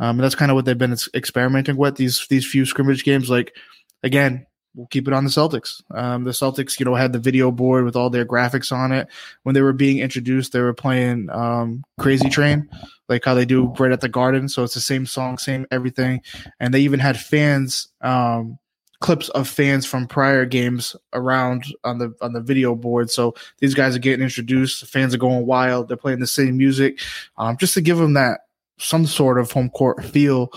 [0.00, 3.30] Um, and that's kind of what they've been experimenting with these these few scrimmage games.
[3.30, 3.54] Like
[4.02, 5.82] again, we'll keep it on the Celtics.
[5.94, 9.08] Um, the Celtics, you know, had the video board with all their graphics on it.
[9.42, 12.68] When they were being introduced, they were playing um, Crazy Train,
[13.08, 14.48] like how they do right at the Garden.
[14.48, 16.22] So it's the same song, same everything.
[16.58, 18.58] And they even had fans, um,
[19.00, 23.10] clips of fans from prior games around on the on the video board.
[23.10, 24.86] So these guys are getting introduced.
[24.86, 25.88] Fans are going wild.
[25.88, 27.00] They're playing the same music,
[27.36, 28.40] um, just to give them that
[28.78, 30.50] some sort of home court feel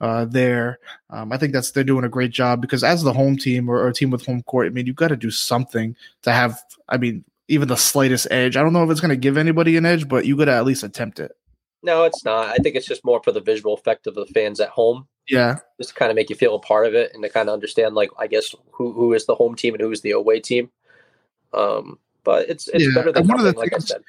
[0.00, 0.78] uh, there.
[1.10, 3.78] Um, I think that's they're doing a great job because as the home team or,
[3.78, 6.60] or a team with home court, I mean, you've got to do something to have.
[6.88, 8.56] I mean, even the slightest edge.
[8.56, 10.54] I don't know if it's going to give anybody an edge, but you got to
[10.54, 11.32] at least attempt it.
[11.82, 12.48] No, it's not.
[12.48, 15.06] I think it's just more for the visual effect of the fans at home.
[15.28, 17.48] Yeah, just to kind of make you feel a part of it and to kind
[17.48, 20.12] of understand, like, I guess who who is the home team and who is the
[20.12, 20.70] away team.
[21.52, 22.90] Um, but it's it's yeah.
[22.94, 24.04] better than one nothing, of the like things, I said.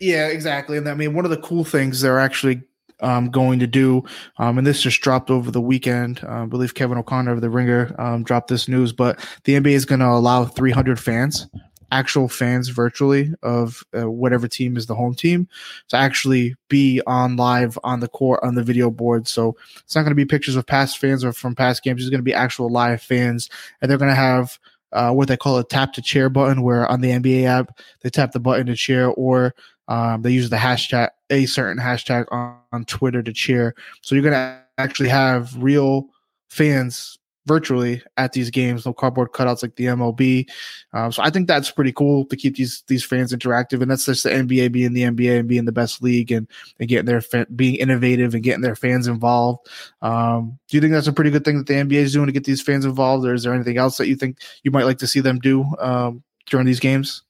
[0.00, 0.78] Yeah, exactly.
[0.78, 2.62] And I mean, one of the cool things they're actually
[3.00, 4.04] um, going to do.
[4.38, 6.20] Um, and this just dropped over the weekend.
[6.24, 9.72] Uh, I believe Kevin O'Connor of the Ringer um, dropped this news, but the NBA
[9.72, 11.46] is going to allow 300 fans,
[11.90, 15.48] actual fans virtually of uh, whatever team is the home team,
[15.88, 19.28] to actually be on live on the court on the video board.
[19.28, 22.02] So it's not going to be pictures of past fans or from past games.
[22.02, 23.48] It's going to be actual live fans,
[23.80, 24.58] and they're going to have
[24.92, 28.10] uh, what they call a tap to chair button, where on the NBA app they
[28.10, 29.54] tap the button to chair, or
[29.88, 33.74] um, they use the hashtag a certain hashtag on, on Twitter to cheer.
[34.02, 36.08] So you're gonna actually have real
[36.50, 40.48] fans virtually at these games, no cardboard cutouts like the MLB.
[40.92, 44.04] Um, so I think that's pretty cool to keep these these fans interactive, and that's
[44.04, 46.46] just the NBA being the NBA and being the best league and,
[46.78, 49.66] and getting their fa- being innovative and getting their fans involved.
[50.02, 52.32] Um, do you think that's a pretty good thing that the NBA is doing to
[52.32, 54.98] get these fans involved, or is there anything else that you think you might like
[54.98, 57.22] to see them do um, during these games?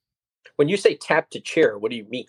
[0.56, 2.26] When you say tap to cheer, what do you mean?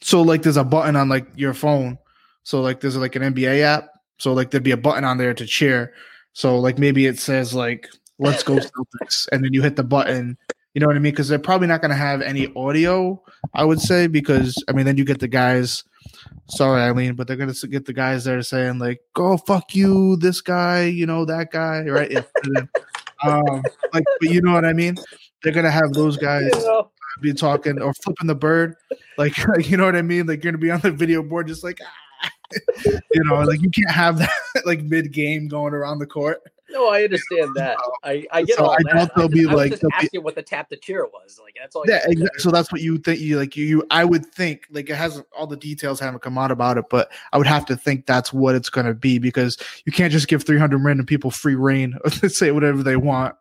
[0.00, 1.98] So like there's a button on like your phone.
[2.42, 3.88] So like there's like an NBA app.
[4.18, 5.92] So like there'd be a button on there to cheer.
[6.32, 7.88] So like maybe it says like
[8.18, 10.36] let's go Celtics and then you hit the button.
[10.74, 11.12] You know what I mean?
[11.12, 13.20] Because they're probably not going to have any audio,
[13.54, 15.82] I would say, because I mean, then you get the guys.
[16.48, 20.16] Sorry, Eileen, but they're going to get the guys there saying like, "Go fuck you,
[20.16, 22.22] this guy, you know that guy, right?" Yeah.
[23.24, 23.62] um,
[23.92, 24.96] like, but you know what I mean?
[25.42, 26.50] They're going to have those guys
[27.20, 28.76] be talking or flipping the bird,
[29.18, 29.36] like,
[29.68, 30.26] you know what I mean?
[30.26, 32.30] Like you're gonna be on the video board, just like, ah.
[32.84, 34.30] you know, like you can't have that
[34.64, 36.42] like mid game going around the court.
[36.72, 37.76] No, I understand that.
[38.04, 39.12] I, I get so all I that.
[39.16, 41.40] They'll be I like just asking what the tap the cheer was.
[41.42, 41.84] Like that's all.
[41.86, 42.38] Yeah, exactly.
[42.38, 43.20] So that's what you think.
[43.20, 43.86] You like you, you.
[43.90, 47.10] I would think like it hasn't all the details haven't come out about it, but
[47.32, 50.28] I would have to think that's what it's going to be because you can't just
[50.28, 53.34] give 300 random people free reign to say whatever they want.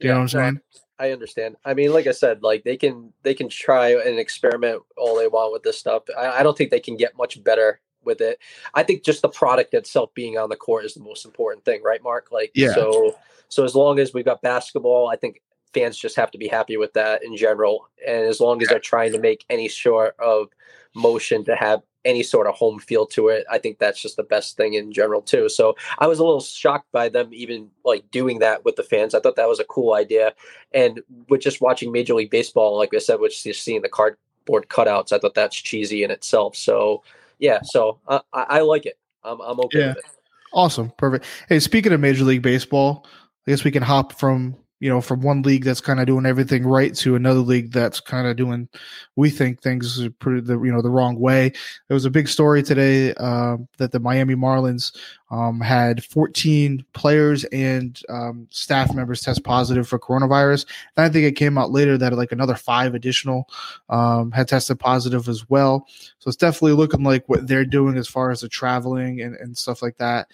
[0.00, 0.60] You yeah, know what I'm saying?
[0.98, 1.56] I understand.
[1.64, 5.26] I mean, like I said, like they can they can try and experiment all they
[5.26, 6.04] want with this stuff.
[6.16, 8.38] I, I, don't think they can get much better with it.
[8.74, 11.82] I think just the product itself being on the court is the most important thing,
[11.82, 12.30] right, Marc?
[12.30, 12.74] Like, yeah.
[12.74, 13.16] So,
[13.48, 15.40] so as long as we've got basketball, I think
[15.74, 17.88] fans just have to be happy with that in general.
[18.06, 20.48] And as long as they're trying to make any sort of
[20.94, 23.44] motion to have any sort of home feel to it.
[23.50, 25.48] I think that's just the best thing in general too.
[25.48, 29.14] So I was a little shocked by them even like doing that with the fans.
[29.14, 30.34] I thought that was a cool idea.
[30.72, 34.68] And with just watching Major League Baseball, like I said, which just seeing the cardboard
[34.68, 36.56] cutouts, I thought that's cheesy in itself.
[36.56, 37.02] So
[37.38, 38.98] yeah, so uh, I, I, like it.
[39.24, 39.88] I'm, I'm okay yeah.
[39.88, 40.04] with it.
[40.52, 41.26] Awesome, perfect.
[41.48, 43.06] Hey, speaking of Major League Baseball,
[43.46, 46.26] I guess we can hop from you know, from one league that's kind of doing
[46.26, 48.68] everything right to another league that's kind of doing,
[49.16, 51.54] we think things pretty the you know the wrong way.
[51.88, 54.94] There was a big story today uh, that the Miami Marlins
[55.30, 60.66] um, had 14 players and um, staff members test positive for coronavirus.
[60.98, 63.48] And I think it came out later that like another five additional
[63.88, 65.88] um, had tested positive as well.
[66.18, 69.56] So it's definitely looking like what they're doing as far as the traveling and, and
[69.56, 70.28] stuff like that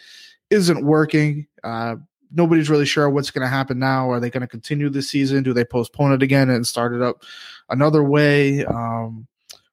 [0.51, 1.47] isn't working.
[1.63, 1.95] Uh,
[2.33, 4.11] nobody's really sure what's going to happen now.
[4.11, 5.43] Are they going to continue this season?
[5.43, 7.23] Do they postpone it again and start it up
[7.69, 8.65] another way?
[8.65, 9.27] Um,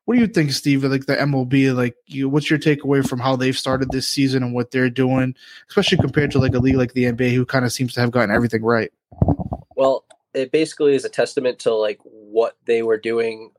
[0.06, 0.84] what do you think, Steve?
[0.84, 4.54] Like the MLB, like you, what's your takeaway from how they've started this season and
[4.54, 5.36] what they're doing,
[5.70, 8.12] especially compared to like a league like the NBA, who kind of seems to have
[8.12, 8.92] gotten everything right?
[9.76, 13.52] Well, it basically is a testament to like what they were doing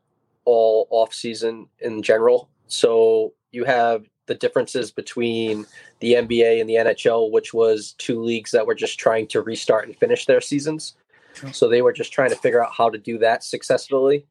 [0.47, 2.49] all off season in general.
[2.67, 5.67] So you have the differences between
[5.99, 9.87] the NBA and the NHL, which was two leagues that were just trying to restart
[9.89, 10.95] and finish their seasons.
[11.53, 14.27] So they were just trying to figure out how to do that successfully,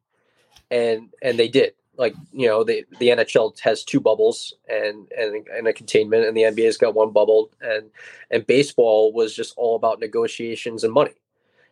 [0.70, 1.74] and and they did.
[1.96, 6.36] Like you know, the the NHL has two bubbles and and and a containment, and
[6.36, 7.90] the NBA's got one bubble, and
[8.30, 11.14] and baseball was just all about negotiations and money.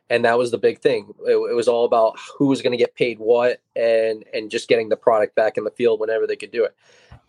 [0.09, 1.13] and that was the big thing.
[1.27, 4.69] It, it was all about who was going to get paid what, and and just
[4.69, 6.75] getting the product back in the field whenever they could do it.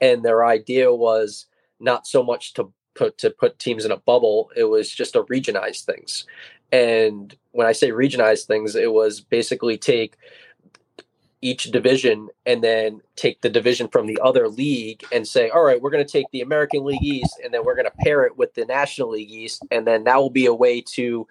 [0.01, 1.47] And their idea was
[1.79, 5.23] not so much to put to put teams in a bubble; it was just to
[5.23, 6.25] regionize things.
[6.71, 10.17] And when I say regionize things, it was basically take
[11.41, 15.81] each division and then take the division from the other league and say, all right,
[15.81, 18.37] we're going to take the American League East and then we're going to pair it
[18.37, 19.65] with the National League East.
[19.69, 21.27] And then that will be a way to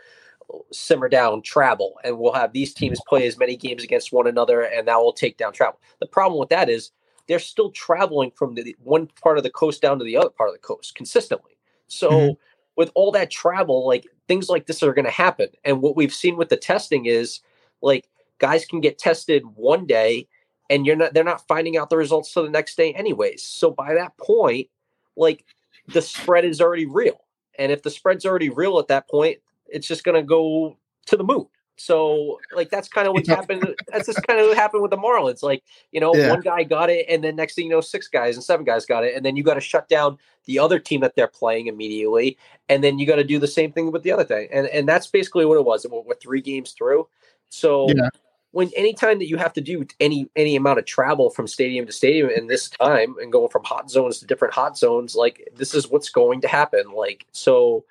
[0.72, 1.94] simmer down travel.
[2.04, 5.12] And we'll have these teams play as many games against one another and that will
[5.12, 5.80] take down travel.
[5.98, 6.92] The problem with that is
[7.28, 10.48] they're still traveling from the one part of the coast down to the other part
[10.48, 11.58] of the coast consistently.
[11.88, 12.32] So mm-hmm.
[12.76, 15.48] with all that travel, like things like this are going to happen.
[15.64, 17.40] And what we've seen with the testing is
[17.82, 18.08] like,
[18.38, 20.28] guys can get tested one day
[20.70, 23.70] and you're not they're not finding out the results till the next day anyways so
[23.70, 24.68] by that point
[25.16, 25.44] like
[25.88, 27.20] the spread is already real
[27.58, 31.16] and if the spread's already real at that point it's just going to go to
[31.16, 34.82] the moon so like that's kind of what happened that's just kind of what happened
[34.82, 35.62] with the marlins like
[35.92, 36.30] you know yeah.
[36.30, 38.86] one guy got it and then next thing you know six guys and seven guys
[38.86, 41.66] got it and then you got to shut down the other team that they're playing
[41.66, 44.66] immediately and then you got to do the same thing with the other thing and
[44.68, 47.06] and that's basically what it was we're, we're three games through.
[47.48, 48.08] So yeah.
[48.52, 51.92] when anytime that you have to do any any amount of travel from stadium to
[51.92, 55.74] stadium in this time and going from hot zones to different hot zones like this
[55.74, 57.84] is what's going to happen like so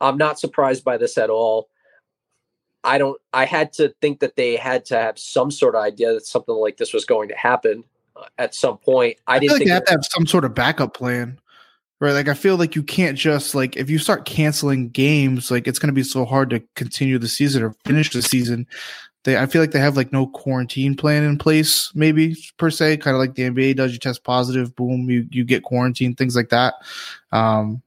[0.00, 1.68] i'm not surprised by this at all
[2.88, 6.12] i don't i had to think that they had to have some sort of idea
[6.12, 7.84] that something like this was going to happen
[8.16, 10.44] uh, at some point i, I didn't like think they have to have some sort
[10.44, 11.38] of backup plan
[12.00, 15.68] right like i feel like you can't just like if you start canceling games like
[15.68, 18.66] it's going to be so hard to continue the season or finish the season
[19.24, 22.98] they I feel like they have like no quarantine plan in place, maybe per se,
[22.98, 23.92] kind of like the NBA does.
[23.92, 26.74] You test positive, boom, you you get quarantine, things like that.
[27.32, 27.82] Um,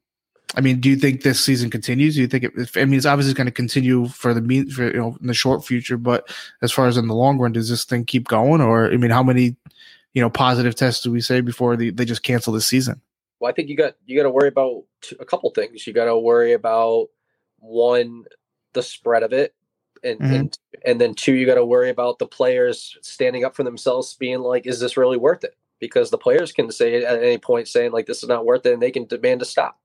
[0.56, 2.16] I mean, do you think this season continues?
[2.16, 2.52] Do you think it?
[2.76, 5.34] I mean, it's obviously going to continue for the mean for, you know in the
[5.34, 6.30] short future, but
[6.62, 8.62] as far as in the long run, does this thing keep going?
[8.62, 9.56] Or I mean, how many
[10.14, 13.02] you know positive tests do we say before they, they just cancel the season?
[13.40, 14.84] Well, I think you got you got to worry about
[15.20, 15.88] a couple things.
[15.88, 17.08] You got to worry about
[17.60, 18.26] one
[18.74, 19.54] the spread of it
[20.04, 20.34] and mm-hmm.
[20.34, 24.16] and and then two you got to worry about the players standing up for themselves
[24.16, 27.68] being like is this really worth it because the players can say at any point
[27.68, 29.80] saying like this is not worth it and they can demand to stop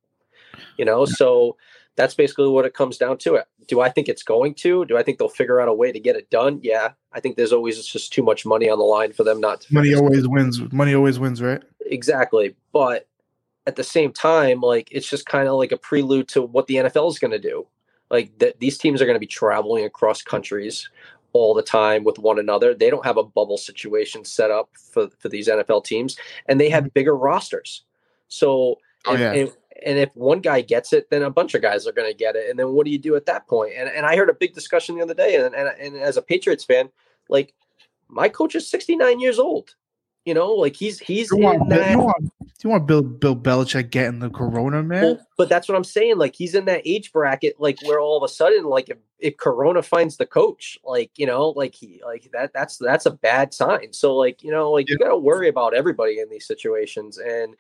[0.77, 1.05] you know?
[1.05, 1.57] So
[1.97, 3.37] that's basically what it comes down to.
[3.37, 4.85] It do i think it's going to?
[4.85, 6.61] Do i think they'll figure out a way to get it done?
[6.63, 6.93] Yeah.
[7.13, 9.75] I think there's always just too much money on the line for them not to
[9.75, 10.61] money always wins.
[10.73, 11.63] Money always wins right?
[11.87, 12.55] Exactly.
[12.73, 13.09] But
[13.67, 16.77] at the same time like it's just kind of like a prelude to what the
[16.77, 17.67] nfl is going to do.
[18.11, 20.89] Like th- these teams are going to be traveling across countries
[21.33, 22.75] all the time with one another.
[22.75, 26.17] They don't have a bubble situation set up for, for these NFL teams,
[26.47, 26.95] and they have mm-hmm.
[26.95, 27.83] bigger rosters.
[28.29, 29.33] So, oh, yeah.
[29.33, 29.53] and,
[29.85, 32.37] and, if one guy gets it, then a bunch of guys are going to get
[32.37, 32.49] it.
[32.49, 33.73] And then what do you do at that point?
[33.77, 36.23] And, and I heard a big discussion the other day, and, and, and as a
[36.23, 36.91] Patriots fan,
[37.29, 37.55] like
[38.09, 39.75] my coach is 69 years old.
[40.25, 42.33] You know, like he's he's you want, that, you want,
[42.65, 45.03] you want Bill Bill Belichick getting the corona, man?
[45.03, 46.19] Well, but that's what I'm saying.
[46.19, 49.37] Like he's in that age bracket, like where all of a sudden, like if, if
[49.37, 53.55] Corona finds the coach, like you know, like he like that that's that's a bad
[53.55, 53.93] sign.
[53.93, 54.95] So like you know, like yeah.
[54.95, 57.55] you got to worry about everybody in these situations, and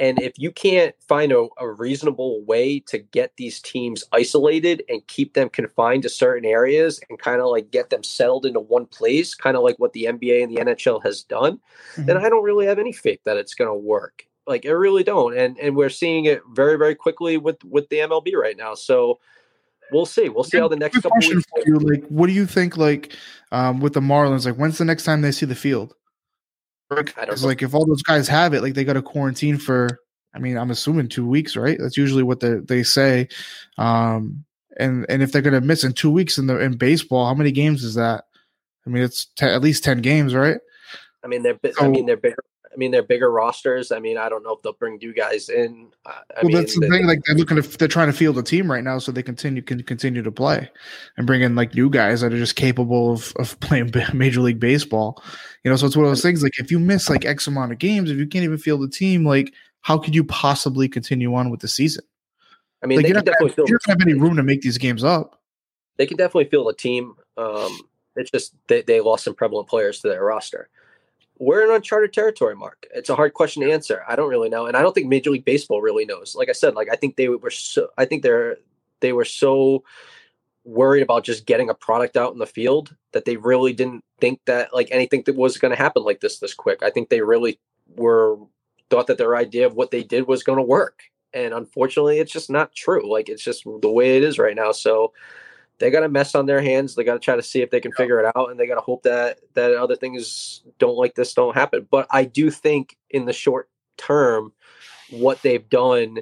[0.00, 5.06] and if you can't find a, a, reasonable way to get these teams isolated and
[5.06, 8.86] keep them confined to certain areas and kind of like get them settled into one
[8.86, 11.60] place, kind of like what the NBA and the NHL has done,
[11.92, 12.06] mm-hmm.
[12.06, 14.26] then I don't really have any faith that it's going to work.
[14.46, 15.36] Like I really don't.
[15.36, 18.74] And and we're seeing it very very quickly with with the MLB right now.
[18.74, 19.20] So
[19.92, 20.28] we'll see.
[20.28, 21.44] We'll see how the next couple weeks.
[21.64, 22.76] You, like, what do you think?
[22.76, 23.14] Like,
[23.52, 25.94] um, with the Marlins, like, when's the next time they see the field?
[27.44, 30.00] Like if all those guys have it, like they got to quarantine for.
[30.34, 31.76] I mean, I'm assuming two weeks, right?
[31.78, 33.28] That's usually what they they say.
[33.76, 34.44] Um,
[34.78, 37.52] and and if they're gonna miss in two weeks in the in baseball, how many
[37.52, 38.24] games is that?
[38.86, 40.58] I mean, it's at least ten games, right?
[41.22, 42.42] I mean, they're so, I mean they're bigger.
[42.72, 43.92] I mean, they're bigger rosters.
[43.92, 45.88] I mean, I don't know if they'll bring new guys in.
[46.06, 47.06] I well, mean, that's the they, thing.
[47.06, 49.60] Like they're looking to, they're trying to field a team right now, so they continue
[49.60, 50.70] can continue to play
[51.16, 54.60] and bring in like new guys that are just capable of of playing Major League
[54.60, 55.22] Baseball.
[55.64, 56.42] You know, so it's one of those things.
[56.42, 58.88] Like if you miss like X amount of games, if you can't even field a
[58.88, 62.04] team, like how could you possibly continue on with the season?
[62.82, 65.04] I mean, like, you, don't have, you don't have any room to make these games
[65.04, 65.40] up.
[65.98, 67.14] They can definitely field a team.
[67.36, 67.78] Um,
[68.16, 70.68] it's just they, they lost some prevalent players to their roster
[71.42, 72.86] we're in uncharted territory, Marc.
[72.94, 74.04] It's a hard question to answer.
[74.08, 76.36] I don't really know, and I don't think Major League Baseball really knows.
[76.36, 77.88] Like I said, like I think they were so.
[77.98, 78.58] I think they're
[79.00, 79.82] they were so
[80.64, 84.38] worried about just getting a product out in the field that they really didn't think
[84.46, 86.80] that like anything that was going to happen like this this quick.
[86.80, 87.58] I think they really
[87.96, 88.36] were
[88.88, 91.00] thought that their idea of what they did was going to work,
[91.34, 93.12] and unfortunately, it's just not true.
[93.12, 94.70] Like it's just the way it is right now.
[94.70, 95.12] So
[95.82, 96.94] they got a mess on their hands.
[96.94, 98.76] They got to try to see if they can figure it out, and they got
[98.76, 101.88] to hope that that other things don't like this don't happen.
[101.90, 104.52] But I do think in the short term,
[105.10, 106.18] what they've done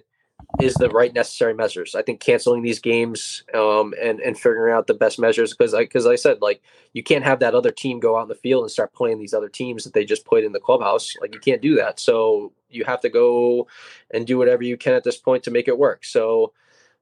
[0.63, 1.95] is the right necessary measures.
[1.95, 6.07] I think canceling these games um, and and figuring out the best measures because because
[6.07, 6.63] I, I said like
[6.95, 9.35] you can't have that other team go out in the field and start playing these
[9.35, 11.15] other teams that they just played in the clubhouse.
[11.21, 12.01] Like you can't do that.
[12.01, 13.69] So you have to go
[14.11, 16.07] and do whatever you can at this point to make it work.
[16.07, 16.55] So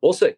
[0.02, 0.34] we'll see.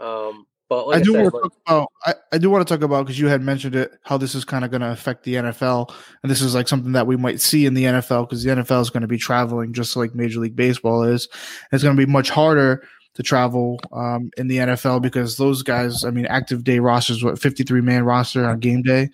[0.00, 1.92] Um, but like I do said, want to like- talk about.
[2.06, 4.44] I, I do want to talk about because you had mentioned it, how this is
[4.44, 5.92] kind of going to affect the NFL,
[6.22, 8.80] and this is like something that we might see in the NFL because the NFL
[8.80, 11.28] is going to be traveling just like Major League Baseball is.
[11.72, 16.04] It's going to be much harder to travel um, in the NFL because those guys,
[16.04, 19.10] I mean, active day rosters, what fifty three man roster on game day,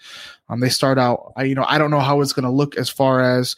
[0.50, 1.32] um, they start out.
[1.36, 3.56] I you know I don't know how it's going to look as far as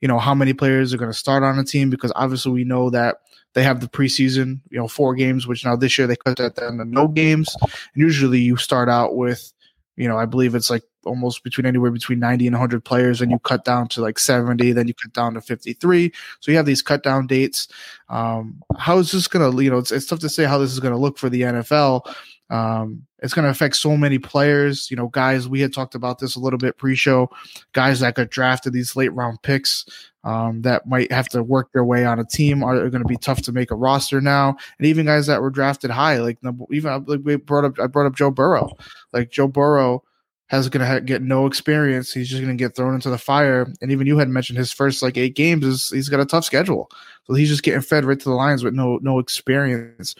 [0.00, 2.64] you know how many players are going to start on a team because obviously we
[2.64, 3.18] know that
[3.56, 6.56] they have the preseason, you know, four games, which now this year they cut that
[6.56, 7.56] down to no games.
[7.62, 9.50] And usually you start out with,
[9.96, 13.30] you know, I believe it's like almost between anywhere between 90 and 100 players, and
[13.30, 16.12] you cut down to like 70, then you cut down to 53.
[16.40, 17.66] So you have these cut down dates.
[18.10, 20.72] Um, how is this going to, you know, it's, it's tough to say how this
[20.72, 22.14] is going to look for the NFL.
[22.50, 24.90] Um, it's going to affect so many players.
[24.90, 27.30] You know, guys, we had talked about this a little bit pre show,
[27.72, 29.84] guys that got drafted, these late round picks
[30.24, 33.16] um, that might have to work their way on a team are going to be
[33.16, 34.56] tough to make a roster now.
[34.78, 36.38] And even guys that were drafted high, like
[36.70, 38.70] even like we brought up, I brought up Joe Burrow.
[39.12, 40.02] Like Joe Burrow
[40.48, 42.12] has going to ha- get no experience.
[42.12, 43.72] He's just going to get thrown into the fire.
[43.80, 46.44] And even you had mentioned his first like eight games is he's got a tough
[46.44, 46.90] schedule,
[47.24, 50.14] so he's just getting fed right to the lines with no no experience.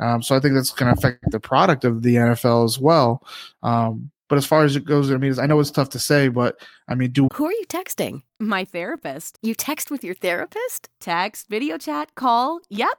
[0.00, 3.26] Um, so I think that's going to affect the product of the NFL as well.
[3.62, 6.28] Um, but as far as it goes, I mean, I know it's tough to say,
[6.28, 8.22] but I mean, do Who are you texting?
[8.38, 9.38] My therapist.
[9.42, 10.90] You text with your therapist?
[11.00, 12.60] Text, video chat, call.
[12.68, 12.98] Yep.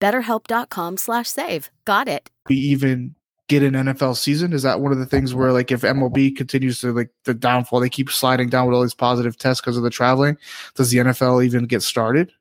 [0.00, 1.70] BetterHelp.com slash save.
[1.84, 2.30] Got it.
[2.48, 3.14] we even
[3.48, 4.52] get an NFL season?
[4.52, 7.80] Is that one of the things where like if MLB continues to like the downfall,
[7.80, 10.36] they keep sliding down with all these positive tests because of the traveling?
[10.74, 12.32] Does the NFL even get started?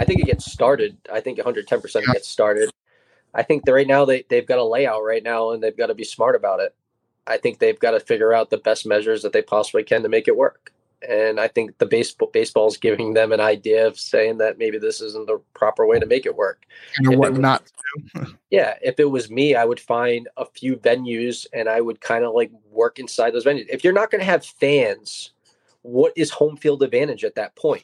[0.00, 0.96] I think it gets started.
[1.12, 2.70] I think 110 percent gets started.
[3.34, 5.86] I think that right now they they've got a layout right now, and they've got
[5.86, 6.74] to be smart about it.
[7.26, 10.08] I think they've got to figure out the best measures that they possibly can to
[10.08, 10.72] make it work.
[11.08, 14.78] And I think the baseball baseball is giving them an idea of saying that maybe
[14.78, 16.66] this isn't the proper way to make it work.
[16.98, 17.62] And what not?
[18.50, 22.24] Yeah, if it was me, I would find a few venues and I would kind
[22.24, 23.66] of like work inside those venues.
[23.68, 25.32] If you're not going to have fans,
[25.82, 27.82] what is home field advantage at that point?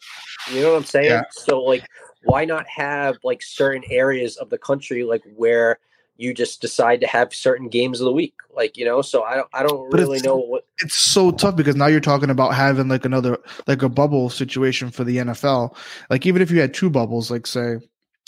[0.52, 1.10] You know what I'm saying?
[1.10, 1.22] Yeah.
[1.32, 1.84] So like
[2.24, 5.78] why not have like certain areas of the country like where
[6.20, 8.34] you just decide to have certain games of the week?
[8.54, 11.56] Like, you know, so I don't I don't But really know what It's so tough
[11.56, 15.74] because now you're talking about having like another like a bubble situation for the NFL.
[16.10, 17.76] Like even if you had two bubbles, like say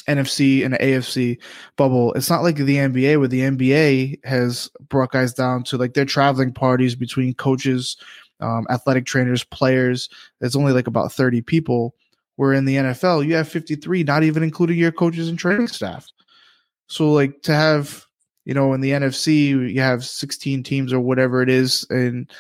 [0.09, 1.39] NFC and AFC
[1.77, 5.93] bubble, it's not like the NBA where the NBA has brought guys down to like
[5.93, 7.99] their traveling parties between coaches,
[8.41, 10.09] um, athletic trainers, players.
[10.41, 11.95] There's only like about 30 people.
[12.37, 16.09] Where in the NFL, you have 53, not even including your coaches and training staff.
[16.93, 18.05] So like to have,
[18.45, 22.31] you know, in the NFC, you have 16 teams or whatever it is, and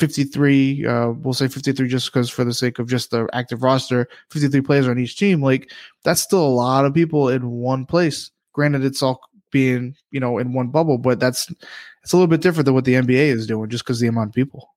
[0.00, 4.08] 53, uh, we'll say 53 just because for the sake of just the active roster,
[4.32, 5.40] 53 players on each team.
[5.40, 5.70] Like
[6.02, 8.32] that's still a lot of people in one place.
[8.52, 9.20] Granted, it's all
[9.52, 11.48] being, you know, in one bubble, but that's
[12.02, 14.30] it's a little bit different than what the NBA is doing just because the amount
[14.30, 14.74] of people.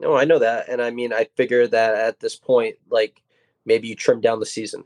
[0.00, 0.68] No, I know that.
[0.68, 3.22] And I mean, I figure that at this point, like
[3.64, 4.82] maybe you trim down the season,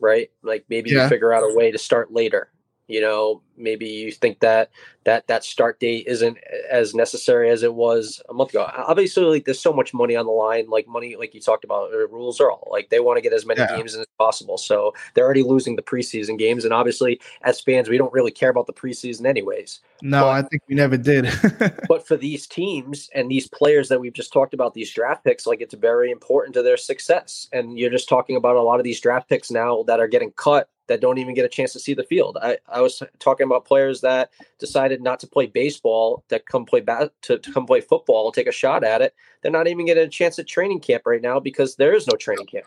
[0.00, 0.30] right?
[0.42, 1.04] Like maybe Yeah.
[1.04, 2.50] you figure out a way to start later.
[2.92, 4.70] You know, maybe you think that
[5.04, 6.38] that that start date isn't
[6.70, 8.70] as necessary as it was a month ago.
[8.76, 10.68] Obviously, like there's so much money on the line.
[10.68, 13.32] Like money, like you talked about, uh, rules are all like they want to get
[13.32, 13.76] as many yeah.
[13.76, 14.58] games as possible.
[14.58, 18.50] So they're already losing the preseason games, and obviously, as fans, we don't really care
[18.50, 19.80] about the preseason anyways.
[20.02, 21.28] No, but, I think we never did.
[21.88, 25.46] but for these teams and these players that we've just talked about, these draft picks,
[25.46, 27.48] like it's very important to their success.
[27.52, 30.32] And you're just talking about a lot of these draft picks now that are getting
[30.32, 32.36] cut that don't even get a chance to see the field.
[32.42, 36.80] I, I was talking about players that decided not to play baseball, that come play
[36.80, 39.14] bat to, to come play football, take a shot at it.
[39.40, 42.14] They're not even getting a chance at training camp right now because there is no
[42.14, 42.66] training camp.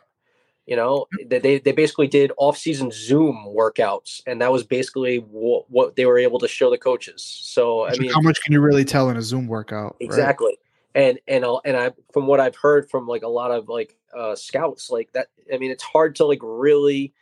[0.65, 5.69] You know, they they basically did off season Zoom workouts, and that was basically what,
[5.69, 7.23] what they were able to show the coaches.
[7.23, 9.95] So I mean, how much can you really tell in a Zoom workout?
[9.99, 10.57] Exactly.
[10.95, 11.03] Right?
[11.03, 13.95] And and I'll, and I from what I've heard from like a lot of like
[14.17, 15.27] uh, scouts, like that.
[15.53, 17.13] I mean, it's hard to like really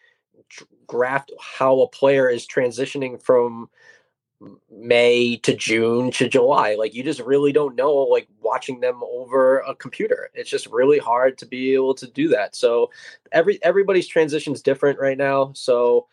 [0.88, 3.70] graft how a player is transitioning from
[4.72, 6.76] May to June to July.
[6.76, 10.30] Like you just really don't know like watching them over a computer.
[10.34, 12.56] It's just really hard to be able to do that.
[12.56, 12.92] So
[13.32, 15.54] every everybody's transition is different right now.
[15.54, 16.08] So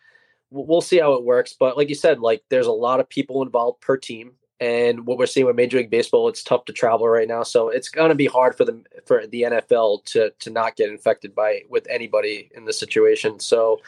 [0.49, 1.55] we'll see how it works.
[1.57, 4.33] But like you said, like there's a lot of people involved per team.
[4.59, 7.41] And what we're seeing with Major League Baseball, it's tough to travel right now.
[7.41, 11.33] So it's gonna be hard for the for the NFL to to not get infected
[11.33, 13.39] by with anybody in the situation.
[13.39, 13.79] So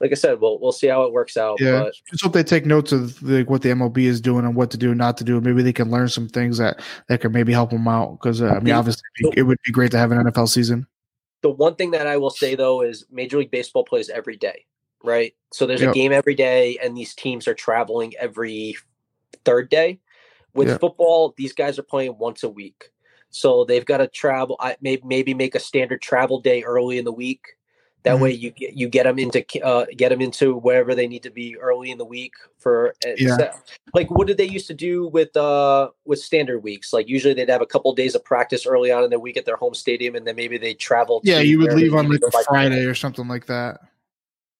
[0.00, 1.60] like I said, we'll we'll see how it works out.
[1.60, 1.94] Yeah, but.
[2.08, 4.76] just hope they take notes of like what the MLB is doing and what to
[4.76, 5.40] do, and not to do.
[5.40, 8.12] Maybe they can learn some things that that could maybe help them out.
[8.12, 9.02] Because uh, I mean, obviously,
[9.34, 10.86] it would be great to have an NFL season.
[11.42, 14.66] The one thing that I will say though is Major League Baseball plays every day,
[15.02, 15.34] right?
[15.52, 15.90] So there's yep.
[15.90, 18.76] a game every day, and these teams are traveling every
[19.44, 20.00] third day.
[20.54, 20.80] With yep.
[20.80, 22.90] football, these guys are playing once a week,
[23.30, 24.56] so they've got to travel.
[24.60, 27.57] I maybe maybe make a standard travel day early in the week
[28.04, 28.22] that mm-hmm.
[28.22, 31.30] way, you get you get them into uh, get them into wherever they need to
[31.30, 33.52] be early in the week for uh, yeah.
[33.94, 36.92] like what did they used to do with uh with standard weeks?
[36.92, 39.44] Like usually they'd have a couple days of practice early on in the week at
[39.44, 41.20] their home stadium, and then maybe they travel.
[41.24, 43.80] Yeah, you would leave on like a Friday or something like that.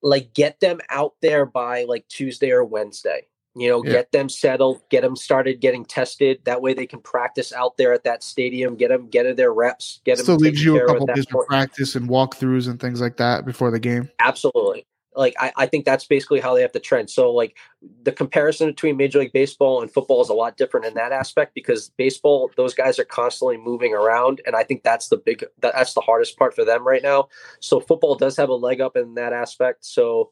[0.02, 3.28] Like get them out there by like Tuesday or Wednesday
[3.60, 3.92] you know, yeah.
[3.92, 6.40] get them settled, get them started getting tested.
[6.44, 10.00] That way they can practice out there at that stadium, get them, get their reps,
[10.04, 10.24] get them.
[10.24, 13.70] Still leaves you a couple days of practice and walkthroughs and things like that before
[13.70, 14.10] the game.
[14.20, 14.86] Absolutely.
[15.16, 17.10] Like, I, I think that's basically how they have to trend.
[17.10, 17.56] So, like,
[18.04, 21.54] the comparison between Major League Baseball and football is a lot different in that aspect
[21.54, 24.40] because baseball, those guys are constantly moving around.
[24.46, 27.28] And I think that's the big, that's the hardest part for them right now.
[27.58, 29.84] So, football does have a leg up in that aspect.
[29.84, 30.30] So,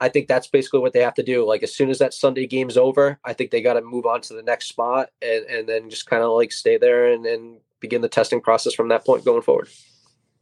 [0.00, 1.46] I think that's basically what they have to do.
[1.46, 4.20] Like as soon as that Sunday game's over, I think they got to move on
[4.22, 7.58] to the next spot and, and then just kind of like stay there and, and
[7.80, 9.68] begin the testing process from that point going forward.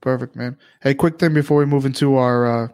[0.01, 0.59] Perfect, man.
[0.83, 2.69] Hey, quick thing before we move into our uh,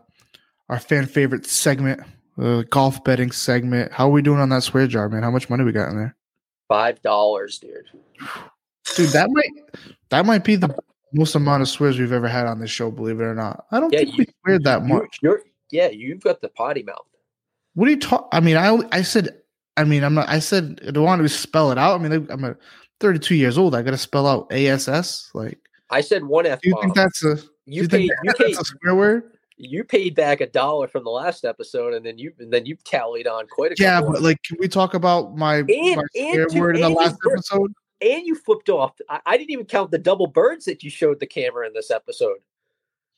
[0.68, 2.00] our fan favorite segment,
[2.36, 3.92] the golf betting segment.
[3.92, 5.22] How are we doing on that swear jar, man?
[5.22, 6.16] How much money we got in there?
[6.68, 7.86] Five dollars, dude.
[8.96, 10.76] Dude, that might that might be the
[11.12, 12.90] most amount of swears we've ever had on this show.
[12.90, 15.18] Believe it or not, I don't yeah, think you, we sweared that much.
[15.22, 17.06] You're yeah, you've got the potty mouth.
[17.74, 18.28] What are you talk?
[18.32, 19.40] I mean, I I said,
[19.76, 20.28] I mean, I'm not.
[20.28, 22.00] I said I don't want to spell it out.
[22.00, 22.56] I mean, I'm a
[23.00, 23.74] 32 years old.
[23.74, 25.30] I got to spell out ass.
[25.34, 25.58] Like
[25.90, 26.60] I said, one f.
[26.60, 27.36] Do you think that's a?
[27.66, 28.10] You, you paid.
[28.22, 29.32] You paid a swear word.
[29.56, 32.82] You paid back a dollar from the last episode, and then you and then you've
[32.84, 33.74] tallied on quite a.
[33.78, 36.90] Yeah, but like, can we talk about my, and, my swear and word in the
[36.90, 37.72] last episode?
[38.00, 38.92] And you flipped off.
[39.10, 41.90] I, I didn't even count the double birds that you showed the camera in this
[41.90, 42.38] episode.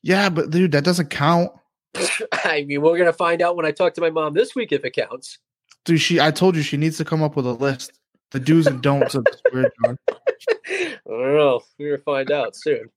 [0.02, 1.52] Yeah, but dude, that doesn't count.
[2.44, 4.84] I mean, we're gonna find out when I talk to my mom this week if
[4.84, 5.38] it counts.
[5.84, 7.92] Dude, she I told you she needs to come up with a list.
[8.30, 9.98] The do's and don'ts of the spirit jar.
[10.08, 11.60] I don't know.
[11.78, 12.88] We're gonna find out soon.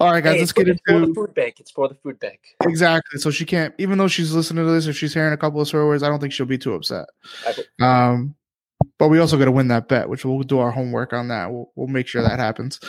[0.00, 1.60] All right, guys, hey, let's get into the food bank.
[1.60, 2.40] It's for the food bank.
[2.62, 3.18] Exactly.
[3.18, 5.68] So she can't, even though she's listening to this, if she's hearing a couple of
[5.68, 7.06] swear words, I don't think she'll be too upset.
[7.80, 8.36] Um,
[8.98, 11.50] but we also got to win that bet, which we'll do our homework on that.
[11.50, 12.80] We'll, we'll make sure that happens.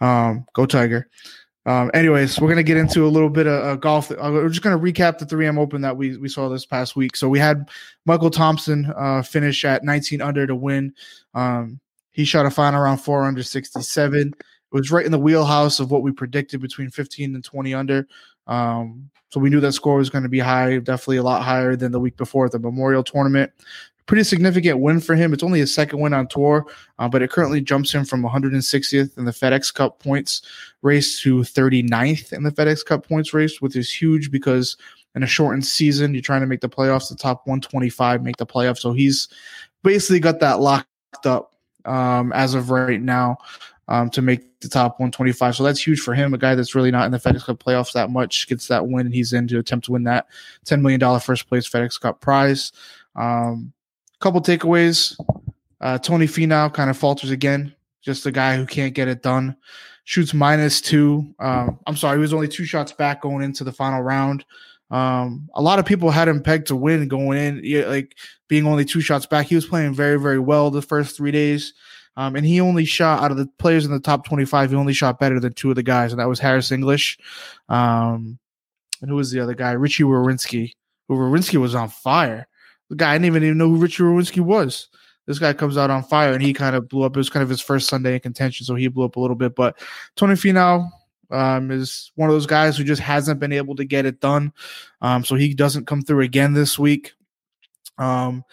[0.00, 1.08] Um, go Tiger.
[1.66, 4.10] Um, anyways, we're gonna get into a little bit of uh, golf.
[4.10, 7.16] Uh, we're just gonna recap the 3M Open that we we saw this past week.
[7.16, 7.68] So we had
[8.06, 10.94] Michael Thompson uh, finish at 19 under to win.
[11.34, 11.80] Um,
[12.12, 14.28] he shot a final round four under 67.
[14.28, 14.36] It
[14.70, 18.06] was right in the wheelhouse of what we predicted between 15 and 20 under.
[18.46, 21.76] Um, so we knew that score was going to be high, definitely a lot higher
[21.76, 23.52] than the week before at the Memorial Tournament
[24.06, 25.32] pretty significant win for him.
[25.32, 26.66] It's only his second win on tour,
[26.98, 30.42] uh, but it currently jumps him from 160th in the FedEx Cup points
[30.82, 34.76] race to 39th in the FedEx Cup points race, which is huge because
[35.14, 37.08] in a shortened season, you're trying to make the playoffs.
[37.08, 39.28] The top 125 make the playoffs, so he's
[39.82, 40.86] basically got that locked
[41.24, 43.38] up um, as of right now.
[43.88, 45.56] Um, to make the top 125.
[45.56, 46.32] So that's huge for him.
[46.32, 49.06] A guy that's really not in the FedEx Cup playoffs that much gets that win,
[49.06, 50.28] and he's in to attempt to win that
[50.66, 52.70] $10 million first place FedEx Cup prize.
[53.16, 53.72] Um,
[54.20, 55.18] couple takeaways.
[55.80, 57.74] Uh, Tony Finau kind of falters again.
[58.02, 59.56] Just a guy who can't get it done.
[60.04, 61.34] Shoots minus two.
[61.38, 64.44] Um, I'm sorry, he was only two shots back going into the final round.
[64.90, 68.16] Um, a lot of people had him pegged to win going in, like
[68.48, 69.46] being only two shots back.
[69.46, 71.74] He was playing very, very well the first three days.
[72.16, 74.92] Um, and he only shot out of the players in the top 25, he only
[74.92, 77.18] shot better than two of the guys, and that was Harris English.
[77.68, 78.38] Um,
[79.00, 79.74] and who was the other guy?
[79.74, 80.72] Richy Werenski.
[81.08, 82.46] Who Werenski was on fire.
[82.90, 84.88] The guy I didn't even even know who Richy Werenski was.
[85.26, 87.16] This guy comes out on fire, and he kind of blew up.
[87.16, 89.36] It was kind of his first Sunday in contention, so he blew up a little
[89.36, 89.54] bit.
[89.54, 89.80] But
[90.16, 90.90] Tony Finau,
[91.30, 94.52] um, is one of those guys who just hasn't been able to get it done.
[95.00, 97.12] Um, so he doesn't come through again this week.
[97.98, 98.44] Um,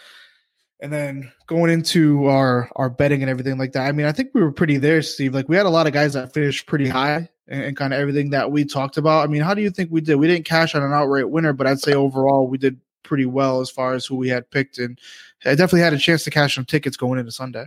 [0.80, 3.88] and then going into our our betting and everything like that.
[3.88, 5.34] I mean, I think we were pretty there, Steve.
[5.34, 8.00] Like we had a lot of guys that finished pretty high and, and kind of
[8.00, 9.24] everything that we talked about.
[9.24, 10.16] I mean, how do you think we did?
[10.16, 13.62] We didn't cash on an outright winner, but I'd say overall we did pretty well
[13.62, 15.00] as far as who we had picked, and
[15.46, 17.66] I definitely had a chance to cash some tickets going into Sunday.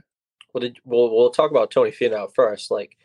[0.52, 2.70] Well, did, we'll we'll talk about Tony Finau first.
[2.70, 2.96] Like,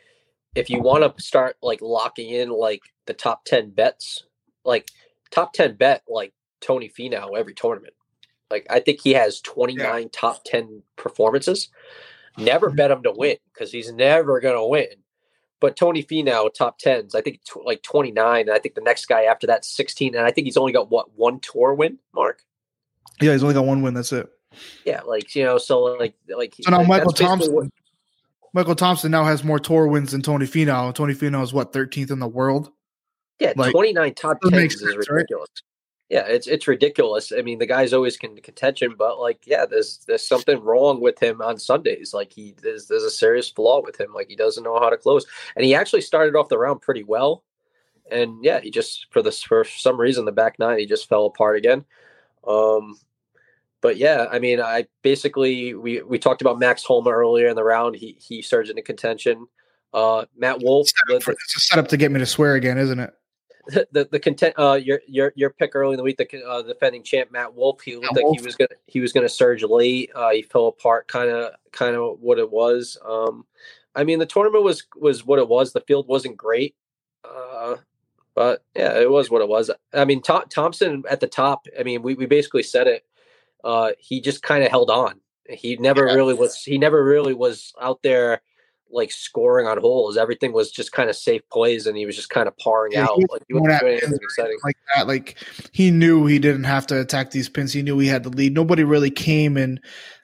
[0.54, 4.24] if you want to start like locking in like the top ten bets,
[4.64, 4.90] like
[5.30, 7.94] top ten bet like Tony Finau every tournament.
[8.50, 10.08] Like I think he has 29 yeah.
[10.12, 11.68] top 10 performances.
[12.38, 12.76] Never mm-hmm.
[12.76, 15.02] bet him to win because he's never going to win.
[15.60, 19.06] But Tony Finau top 10s, I think t- like 29 and I think the next
[19.06, 22.42] guy after that 16 and I think he's only got what one tour win, Marc?
[23.20, 24.28] Yeah, he's only got one win, that's it.
[24.84, 27.66] Yeah, like you know, so like like So now Michael Thompson what,
[28.52, 30.94] Michael Thompson now has more tour wins than Tony Finau.
[30.94, 32.70] Tony Finau is what 13th in the world.
[33.38, 35.08] Yeah, like, 29 top 10s is ridiculous.
[35.10, 35.50] Right?
[36.08, 37.32] Yeah, it's it's ridiculous.
[37.36, 41.20] I mean, the guy's always in contention, but like, yeah, there's there's something wrong with
[41.20, 42.14] him on Sundays.
[42.14, 44.14] Like he there's there's a serious flaw with him.
[44.14, 45.26] Like he doesn't know how to close.
[45.56, 47.42] And he actually started off the round pretty well.
[48.08, 51.26] And yeah, he just for this for some reason the back nine he just fell
[51.26, 51.84] apart again.
[52.46, 52.96] Um
[53.80, 57.64] but yeah, I mean, I basically we we talked about Max Homa earlier in the
[57.64, 57.96] round.
[57.96, 59.48] He he surged into contention.
[59.92, 60.88] Uh Matt Wolff.
[61.08, 63.12] It's a setup to get me to swear again, isn't it?
[63.92, 67.02] the the content uh your your your pick early in the week the uh, defending
[67.02, 68.38] champ Matt Wolff he looked Matt like Wolff.
[68.38, 70.10] he was gonna he was gonna surge late.
[70.14, 72.96] Uh he fell apart kind of kind of what it was.
[73.04, 73.44] Um
[73.94, 75.72] I mean the tournament was was what it was.
[75.72, 76.76] The field wasn't great.
[77.24, 77.76] Uh
[78.34, 79.70] but yeah it was what it was.
[79.92, 83.04] I mean Thompson at the top I mean we we basically said it.
[83.64, 85.20] Uh he just kind of held on.
[85.48, 86.14] He never yeah.
[86.14, 88.42] really was he never really was out there
[88.90, 90.16] like scoring on holes.
[90.16, 93.04] Everything was just kind of safe plays, and he was just kind of parring yeah,
[93.04, 93.18] out.
[93.30, 95.06] Like he wasn't exciting like that.
[95.06, 95.36] Like
[95.72, 97.72] he knew he didn't have to attack these pins.
[97.72, 98.54] He knew he had the lead.
[98.54, 99.80] Nobody really came and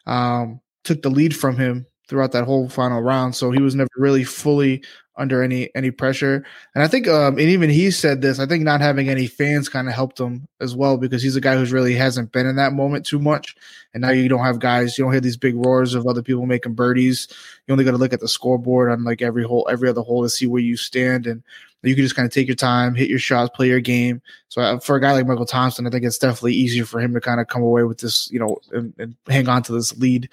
[0.07, 3.35] um, took the lead from him throughout that whole final round.
[3.35, 4.85] So he was never really fully
[5.17, 6.45] under any any pressure.
[6.75, 8.39] And I think, um, and even he said this.
[8.39, 11.41] I think not having any fans kind of helped him as well because he's a
[11.41, 13.57] guy who's really hasn't been in that moment too much.
[13.95, 14.99] And now you don't have guys.
[14.99, 17.29] You don't hear these big roars of other people making birdies.
[17.67, 20.23] You only got to look at the scoreboard on like every hole, every other hole
[20.23, 21.43] to see where you stand, and
[21.83, 24.21] you can just kind of take your time, hit your shots, play your game.
[24.49, 27.15] So uh, for a guy like Michael Thompson, I think it's definitely easier for him
[27.15, 29.97] to kind of come away with this, you know, and, and hang on to this
[29.97, 30.29] lead.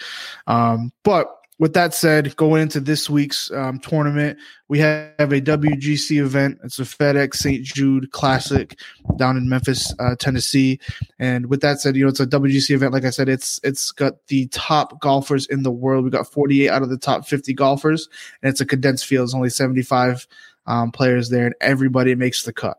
[0.45, 4.39] Um, but with that said, going into this week's um, tournament,
[4.70, 6.57] we have a WGC event.
[6.64, 7.64] It's a FedEx St.
[7.64, 8.80] Jude Classic
[9.18, 10.80] down in Memphis, uh, Tennessee.
[11.20, 12.93] And with that said, you know it's a WGC event.
[12.93, 16.05] Like I said, it's it's got the top golfers in the world.
[16.05, 18.07] We got 48 out of the top 50 golfers,
[18.41, 19.24] and it's a condensed field.
[19.24, 20.28] There's only 75
[20.66, 22.78] um, players there, and everybody makes the cut.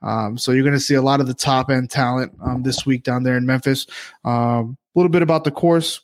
[0.00, 2.86] Um, so you're going to see a lot of the top end talent um, this
[2.86, 3.86] week down there in Memphis.
[4.24, 6.00] Um, a little bit about the course.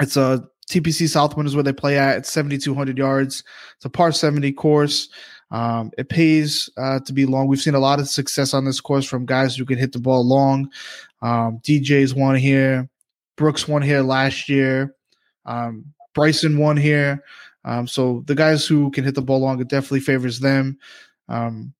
[0.00, 2.18] It's a TPC Southwind is where they play at.
[2.18, 3.42] It's 7,200 yards.
[3.76, 5.08] It's a par 70 course.
[5.50, 7.46] Um, it pays uh, to be long.
[7.46, 9.98] We've seen a lot of success on this course from guys who can hit the
[9.98, 10.70] ball long.
[11.22, 12.88] Um, DJ's won here.
[13.36, 14.94] Brooks won here last year.
[15.46, 17.24] Um, Bryson won here.
[17.64, 20.78] Um, so the guys who can hit the ball long, it definitely favors them.
[21.28, 21.72] A um,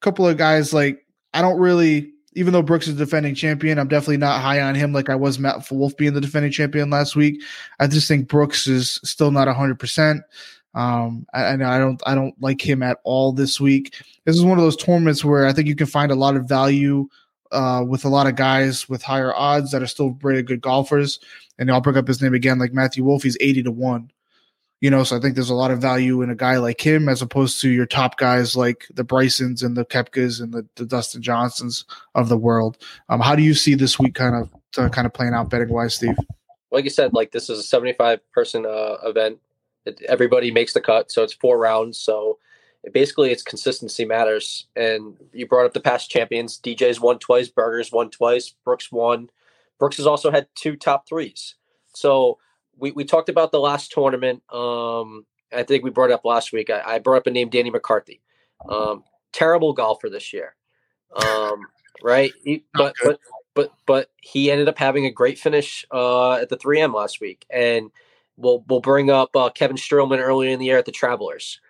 [0.00, 4.16] couple of guys like I don't really even though Brooks is defending champion, I'm definitely
[4.18, 7.42] not high on him like I was Matt Wolff being the defending champion last week.
[7.78, 10.20] I just think Brooks is still not 100%.
[10.74, 13.94] Um, and I don't, I don't like him at all this week.
[14.24, 16.48] This is one of those tournaments where I think you can find a lot of
[16.48, 17.08] value
[17.52, 21.20] uh, with a lot of guys with higher odds that are still very good golfers.
[21.58, 23.22] And I'll bring up his name again, like Matthew Wolff.
[23.22, 24.10] He's 80 to one.
[24.80, 27.08] You know, so I think there's a lot of value in a guy like him
[27.08, 30.84] as opposed to your top guys like the Brysons and the Koepkas and the, the
[30.84, 32.76] Dustin Johnsons of the world.
[33.08, 35.70] Um, how do you see this week kind of uh, kind of playing out betting
[35.70, 36.16] wise, Steve?
[36.70, 39.38] Like you said, like this is a 75 person uh, event.
[39.86, 41.98] It, everybody makes the cut, so it's four rounds.
[41.98, 42.38] So
[42.92, 44.66] basically, it's consistency matters.
[44.76, 46.60] And you brought up the past champions.
[46.60, 49.30] DJ's won twice, Bergers won twice, Brooks won,
[49.78, 51.54] Brooks has also had two top threes.
[51.94, 52.38] So
[52.78, 54.42] we, we talked about the last tournament.
[54.52, 56.70] Um, I think we brought it up last week.
[56.70, 58.20] I, I brought up a name, Danny McCarthy.
[58.68, 60.54] Um, terrible golfer this year.
[61.14, 61.60] Um,
[62.02, 62.32] right?
[62.42, 63.18] He, but but
[63.54, 67.46] but but he ended up having a great finish uh, at the 3M last week,
[67.50, 67.90] and
[68.36, 71.60] we'll we'll bring up uh, Kevin Streelman earlier in the year at the Travelers,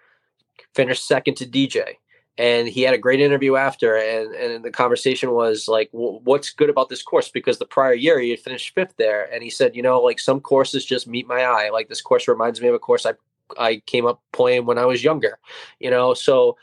[0.75, 1.97] finished second to DJ,
[2.37, 6.71] and he had a great interview after, and and the conversation was like, what's good
[6.71, 7.29] about this course?
[7.29, 10.19] Because the prior year he had finished fifth there, and he said, you know, like
[10.19, 11.71] some courses just meet my eye.
[11.71, 13.13] Like this course reminds me of a course I
[13.59, 15.39] I came up playing when I was younger,
[15.79, 16.15] you know.
[16.15, 16.57] So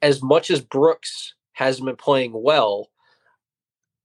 [0.00, 2.90] as much as Brooks hasn't been playing well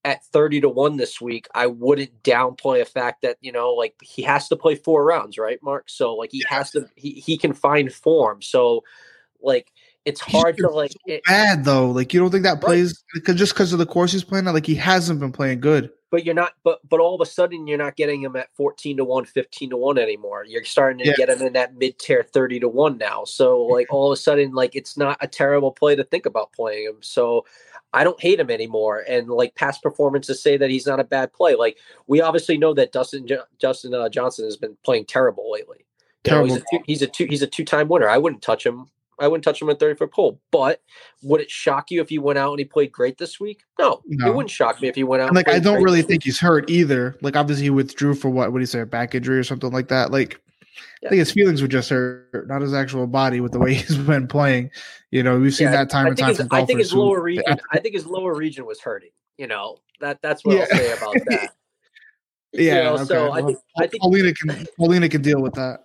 [0.05, 3.95] at 30 to 1 this week, I wouldn't downplay a fact that, you know, like
[4.01, 5.89] he has to play four rounds, right, Marc?
[5.89, 8.41] So like he has to he, he can find form.
[8.41, 8.83] So
[9.41, 9.71] like
[10.07, 11.91] it's hard to like so it, bad though.
[11.91, 14.75] Like you don't think that plays just because of the course he's playing, like he
[14.75, 15.91] hasn't been playing good.
[16.09, 18.97] But you're not but but all of a sudden you're not getting him at 14
[18.97, 20.45] to 1, 15 to 1 anymore.
[20.47, 21.15] You're starting to yeah.
[21.17, 23.25] get him in that mid tier 30 to 1 now.
[23.25, 26.53] So like all of a sudden, like it's not a terrible play to think about
[26.53, 26.97] playing him.
[27.01, 27.45] So
[27.91, 29.03] I don't hate him anymore.
[29.09, 31.55] And like past performances say that he's not a bad play.
[31.55, 31.77] Like
[32.07, 33.27] we obviously know that Dustin
[33.59, 35.85] Justin uh, Johnson has been playing terrible lately.
[36.23, 36.47] Terrible.
[36.47, 38.07] Know, he's a two, he's a two he's a two time winner.
[38.07, 38.87] I wouldn't touch him.
[39.19, 40.39] I wouldn't touch him at 30 foot pole.
[40.51, 40.81] But
[41.23, 43.61] would it shock you if he went out and he played great this week?
[43.79, 44.27] No, no.
[44.27, 45.27] it wouldn't shock me if he went out.
[45.27, 47.17] And like I don't really think he's hurt either.
[47.21, 48.51] Like obviously he withdrew for what?
[48.51, 48.81] What do you say?
[48.81, 50.11] A back injury or something like that.
[50.11, 50.41] Like
[51.01, 51.07] yeah.
[51.07, 53.97] I think his feelings were just hurt, not his actual body with the way he's
[53.97, 54.71] been playing.
[55.11, 56.35] You know, we've seen yeah, that time and time.
[56.35, 57.57] His, I think his lower region.
[57.71, 59.11] I think his lower region was hurting.
[59.37, 60.61] You know that that's what yeah.
[60.71, 61.49] I'll say about that.
[62.53, 62.61] yeah.
[62.61, 63.05] You know, okay.
[63.05, 65.81] So I think, I think Paulina can Paulina can deal with that.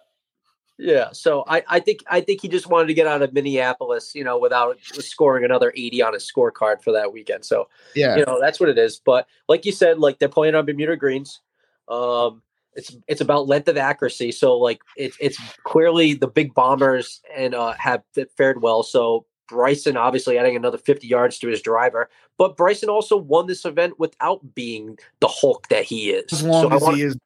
[0.79, 4.15] Yeah, so I, I think I think he just wanted to get out of Minneapolis,
[4.15, 7.45] you know, without scoring another 80 on his scorecard for that weekend.
[7.45, 9.01] So yeah, you know, that's what it is.
[9.05, 11.41] But like you said, like they're playing on Bermuda greens.
[11.89, 12.43] Um,
[12.75, 14.33] it's it's about length of accuracy.
[14.33, 18.03] So like it's it's clearly the big bombers and uh, have
[18.37, 18.83] fared well.
[18.83, 22.09] So Bryson obviously adding another 50 yards to his driver,
[22.39, 26.33] but Bryson also won this event without being the Hulk that he is.
[26.33, 27.17] As long so as wanna, he is.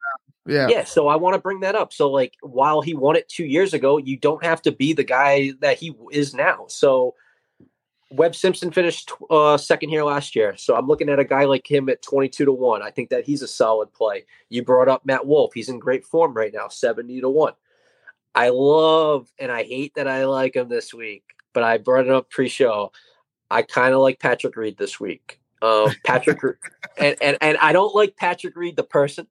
[0.47, 0.67] Yeah.
[0.69, 0.83] Yeah.
[0.83, 1.93] So I want to bring that up.
[1.93, 5.03] So like while he won it two years ago, you don't have to be the
[5.03, 6.65] guy that he is now.
[6.67, 7.15] So
[8.11, 11.69] Webb Simpson finished uh, second here last year, so I'm looking at a guy like
[11.69, 12.81] him at 22 to one.
[12.81, 14.25] I think that he's a solid play.
[14.49, 15.53] You brought up Matt Wolff.
[15.53, 17.53] he's in great form right now, 70 to one.
[18.33, 21.23] I love and I hate that I like him this week,
[21.53, 22.91] but I brought it up pre-show.
[23.49, 25.39] I kind of like Patrick Reed this week.
[25.61, 26.39] Um, Patrick,
[26.97, 29.27] and, and and I don't like Patrick Reed the person,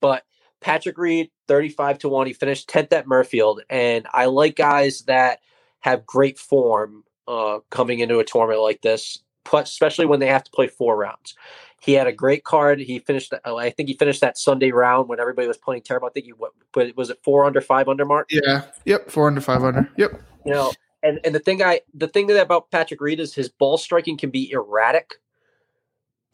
[0.00, 0.24] but
[0.60, 2.26] Patrick Reed 35 to one.
[2.26, 5.40] He finished 10th at Muirfield, and I like guys that
[5.80, 9.22] have great form uh, coming into a tournament like this,
[9.52, 11.34] especially when they have to play four rounds.
[11.80, 12.80] He had a great card.
[12.80, 13.34] He finished.
[13.34, 16.08] Uh, I think he finished that Sunday round when everybody was playing terrible.
[16.08, 18.28] I think he what, but was it four under five under Marc?
[18.30, 18.62] Yeah.
[18.86, 19.10] Yep.
[19.10, 19.90] Four under five under.
[19.98, 20.12] Yep.
[20.46, 20.72] You know,
[21.02, 24.16] and and the thing I the thing that about Patrick Reed is his ball striking
[24.16, 25.16] can be erratic,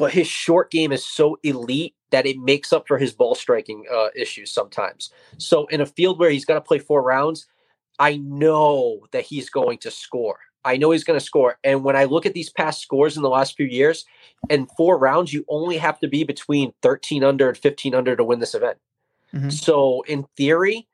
[0.00, 3.84] but his short game is so elite that it makes up for his ball striking
[3.92, 5.12] uh, issues sometimes.
[5.36, 7.46] So in a field where he's got to play four rounds,
[7.98, 10.38] I know that he's going to score.
[10.64, 11.58] I know he's going to score.
[11.62, 14.06] And when I look at these past scores in the last few years,
[14.48, 18.24] in four rounds, you only have to be between 13 under and 15 under to
[18.24, 18.78] win this event.
[19.34, 19.50] Mm-hmm.
[19.50, 20.88] So, in theory,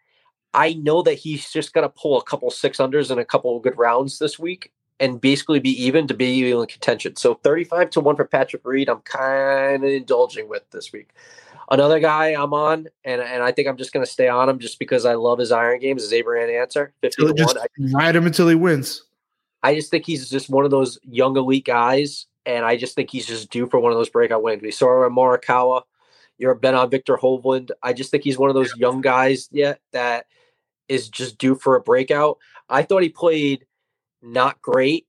[0.53, 3.57] I know that he's just going to pull a couple six unders and a couple
[3.57, 7.17] of good rounds this week and basically be even to be even in contention.
[7.17, 11.11] So, 35 to 1 for Patrick Reed, I'm kind of indulging with this week.
[11.71, 14.59] Another guy I'm on, and, and I think I'm just going to stay on him
[14.59, 16.93] just because I love his iron games, is Abraham Ancer.
[17.01, 17.57] 50 to 1.
[17.93, 19.03] Ride him until he wins.
[19.63, 23.11] I just think he's just one of those young elite guys, and I just think
[23.11, 24.63] he's just due for one of those breakout wins.
[24.63, 25.83] We saw him Morikawa.
[26.39, 27.71] You're a bet on Viktor Hovland.
[27.83, 30.27] I just think he's one of those young guys yet that
[30.89, 32.39] is just due for a breakout.
[32.69, 33.67] I thought he played
[34.27, 35.07] not great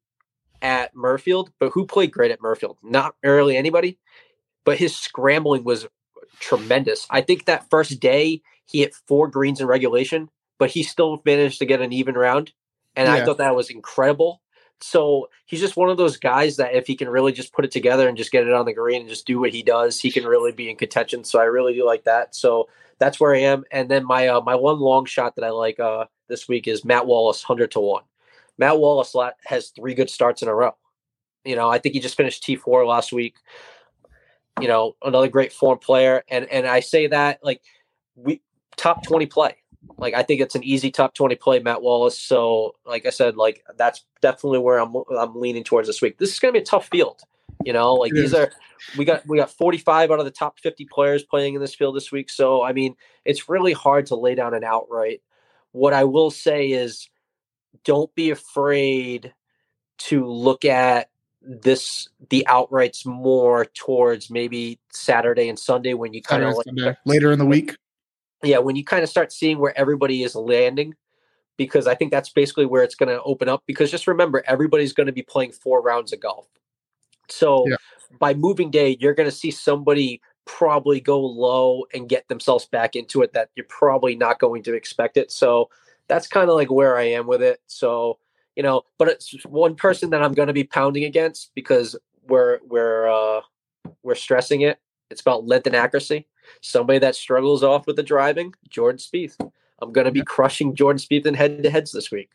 [0.62, 2.78] at Muirfield, but who played great at Muirfield?
[2.84, 3.98] Not really anybody.
[4.66, 5.88] But his scrambling was
[6.40, 7.08] tremendous.
[7.10, 11.60] I think that first day he hit four greens in regulation, but he still managed
[11.60, 12.52] to get an even round.
[12.96, 13.14] And yeah.
[13.16, 14.42] I thought that was incredible.
[14.80, 17.72] So he's just one of those guys that if he can really just put it
[17.72, 20.12] together and just get it on the green and just do what he does, he
[20.12, 21.24] can really be in contention.
[21.24, 22.36] So I really do like that.
[22.36, 22.68] So
[23.00, 23.64] that's where I am.
[23.72, 26.86] And then my uh, my one long shot that I like uh, this week is
[26.86, 28.04] Matt Wallace, hundred to one.
[28.58, 30.76] Matt Wallace has three good starts in a row.
[31.44, 33.36] You know, I think he just finished T four last week.
[34.60, 37.62] You know, another great form player, and and I say that like
[38.16, 38.42] we
[38.76, 39.56] top twenty play
[39.98, 42.20] like I think it's an easy top 20 play, Matt Wallace.
[42.20, 46.18] So, like I said, like that's definitely where I'm I'm leaning towards this week.
[46.18, 47.22] This is going to be a tough field.
[47.64, 48.52] You know, like these are
[48.98, 51.96] we got we got 45 out of the top 50 players playing in this field
[51.96, 52.30] this week.
[52.30, 52.96] So I mean,
[53.26, 55.22] it's really hard to lay down an outright.
[55.72, 57.10] What I will say is
[57.88, 59.34] don't be afraid
[59.98, 61.10] to look at
[61.42, 67.32] this the outrights more towards maybe Saturday and Sunday when you kind of like later
[67.32, 67.78] in the week.
[68.44, 70.96] yeah, when you kind of start seeing where everybody is landing,
[71.56, 73.64] because I think that's basically where it's going to open up.
[73.66, 76.48] Because just remember, everybody's going to be playing four rounds of golf.
[77.30, 77.78] So Yeah.
[78.20, 82.96] by moving day, you're going to see somebody probably go low and get themselves back
[82.98, 85.32] into it that you're probably not going to expect it.
[85.32, 85.70] So
[86.08, 87.60] that's kind of like where I am with it.
[87.68, 88.20] So,
[88.56, 91.96] you know, but it's one person that I'm going to be pounding against because
[92.28, 93.42] we're, we're, uh,
[94.04, 94.80] we're stressing it.
[95.10, 96.28] It's about length and accuracy
[96.62, 99.36] somebody that struggles off with the driving, Jordan Spieth.
[99.80, 102.30] I'm going to be crushing Jordan Spieth in head to heads this week.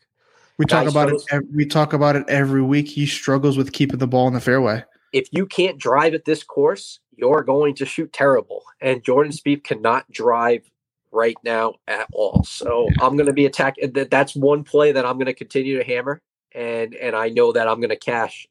[0.57, 1.19] We talk about it.
[1.19, 2.87] struggles- ev- We talk about it every week.
[2.87, 4.83] He struggles with keeping the ball in the fairway.
[5.11, 8.63] If you can't drive at this course, you're going to shoot terrible.
[8.81, 10.69] And Jordan Spieth cannot drive
[11.13, 12.43] right now at all.
[12.43, 13.91] So I'm going to be attacking.
[13.93, 16.21] that- That's one play that I'm going to continue to hammer,
[16.53, 18.47] and and I know that I'm going to cash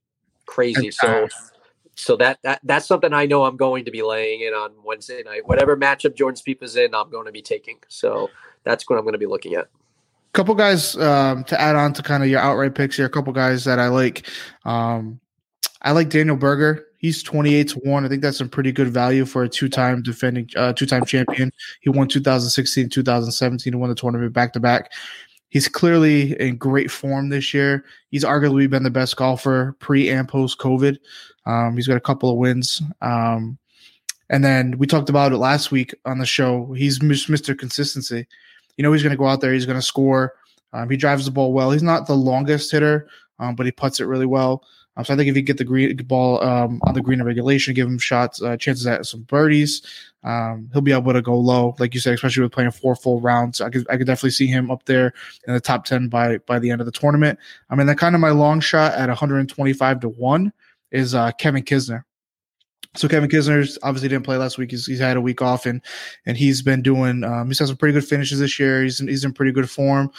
[0.47, 0.91] crazy.
[0.91, 1.29] So
[1.95, 5.23] so that that that's something I know I'm going to be laying in on Wednesday
[5.23, 5.47] night.
[5.47, 7.79] Whatever matchup Jordan Spieth is in, I'm going to be taking.
[7.89, 8.31] So
[8.65, 9.69] that's what I'm going to be looking at.
[10.33, 13.07] couple guys um, to add on to kind of your outright picks here.
[13.07, 14.27] A couple guys that I like.
[14.65, 15.21] Um,
[15.83, 16.87] I like Daniel Berger.
[16.99, 18.05] He's twenty eight to one.
[18.05, 21.05] I think that's some pretty good value for a two time defending, uh, two time
[21.05, 21.53] champion.
[21.81, 24.93] He won 2016, 2017, and won the tournament back to back.
[25.49, 27.85] He's clearly in great form this year.
[28.11, 30.97] He's arguably been the best golfer pre and post COVID.
[31.45, 32.81] Um, he's got a couple of wins.
[33.03, 33.59] Um,
[34.31, 36.73] and then we talked about it last week on the show.
[36.73, 37.59] He's Mr.
[37.59, 38.27] Consistency.
[38.79, 40.35] You know, he's going to go out there, he's going to score.
[40.73, 41.71] Um, he drives the ball well.
[41.71, 43.09] He's not the longest hitter,
[43.39, 44.65] um, but he puts it really well.
[44.97, 47.27] Um, so I think if you get the green ball um, on the green in
[47.27, 49.83] regulation, give him shots, uh, chances at some birdies,
[50.23, 53.21] um, he'll be able to go low, like you said, especially with playing four full
[53.21, 53.61] rounds.
[53.61, 55.13] I could I could definitely see him up there
[55.47, 57.39] in the top ten by by the end of the tournament.
[57.71, 60.53] I mean, that kind of my long shot at 125 to one
[60.91, 62.05] is uh, Kevin Kisner.
[62.95, 64.71] So Kevin Kisner's obviously didn't play last week.
[64.71, 65.81] He's, he's had a week off and
[66.27, 67.25] and he's been doing.
[67.25, 68.83] Um, he's had some pretty good finishes this year.
[68.83, 70.11] He's in, he's in pretty good form.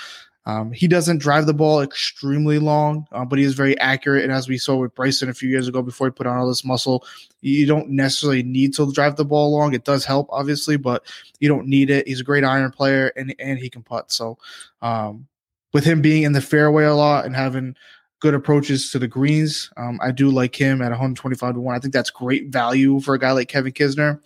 [0.46, 4.24] Um, he doesn't drive the ball extremely long, uh, but he is very accurate.
[4.24, 6.48] And as we saw with Bryson a few years ago, before he put on all
[6.48, 7.06] this muscle,
[7.42, 9.74] you don't necessarily need to drive the ball long.
[9.74, 11.06] It does help, obviously, but
[11.40, 12.08] you don't need it.
[12.08, 14.12] He's a great iron player, and and he can putt.
[14.12, 14.38] So,
[14.82, 15.28] um,
[15.72, 17.76] with him being in the fairway a lot and having
[18.24, 19.70] good approaches to the greens.
[19.76, 21.76] Um, I do like him at 125 to 1.
[21.76, 24.18] I think that's great value for a guy like Kevin Kisner.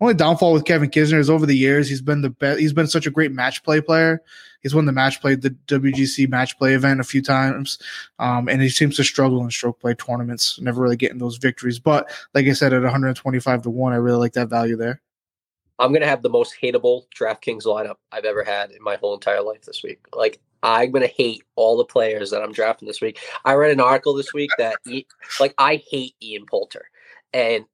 [0.00, 2.88] Only downfall with Kevin Kisner is over the years he's been the best he's been
[2.88, 4.20] such a great match play player.
[4.60, 7.78] He's won the match play the WGC match play event a few times.
[8.18, 11.78] Um, and he seems to struggle in stroke play tournaments, never really getting those victories.
[11.78, 15.00] But like I said, at 125 to 1, I really like that value there.
[15.78, 19.42] I'm gonna have the most hateable DraftKings lineup I've ever had in my whole entire
[19.42, 20.00] life this week.
[20.12, 23.20] Like I'm gonna hate all the players that I'm drafting this week.
[23.44, 24.76] I read an article this week that
[25.38, 26.86] like I hate Ian Poulter,
[27.32, 27.66] and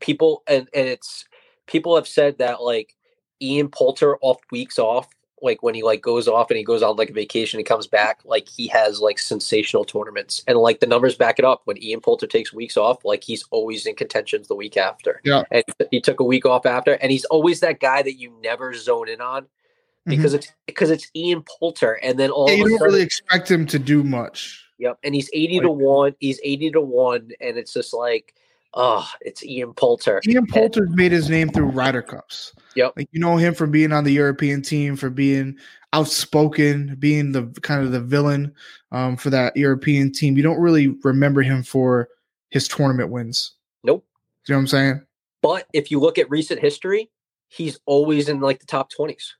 [0.00, 1.24] people and and it's
[1.66, 2.96] people have said that like
[3.40, 5.08] Ian Poulter off weeks off,
[5.40, 7.86] like when he like goes off and he goes on like a vacation, he comes
[7.86, 11.62] back, like he has like sensational tournaments, and like the numbers back it up.
[11.64, 15.20] When Ian Poulter takes weeks off, like he's always in contentions the week after.
[15.22, 15.44] Yeah.
[15.52, 15.62] and
[15.92, 19.08] he took a week off after, and he's always that guy that you never zone
[19.08, 19.46] in on
[20.06, 22.58] because it's because it's Ian Poulter, and then all Mm-hmm.
[22.58, 24.64] Yeah, you don't sudden, really expect him to do much.
[24.78, 26.14] yep, and he's eighty to one.
[26.18, 28.34] He's eighty to one, and it's just like,
[28.74, 30.20] oh, it's Ian Poulter.
[30.26, 32.52] Ian Poulter's made his name through Ryder Cups.
[32.74, 32.94] Yep.
[32.96, 35.56] Like you know him from being on the European team, for being
[35.92, 38.52] outspoken, being the kind of the villain
[38.92, 40.36] um, for that European team.
[40.36, 42.08] You don't really remember him for
[42.50, 43.52] his tournament wins.
[43.84, 44.04] Nope.
[44.48, 45.02] You know what I'm saying?
[45.42, 47.10] But if you look at recent history,
[47.48, 49.36] he's always in like the top twenties.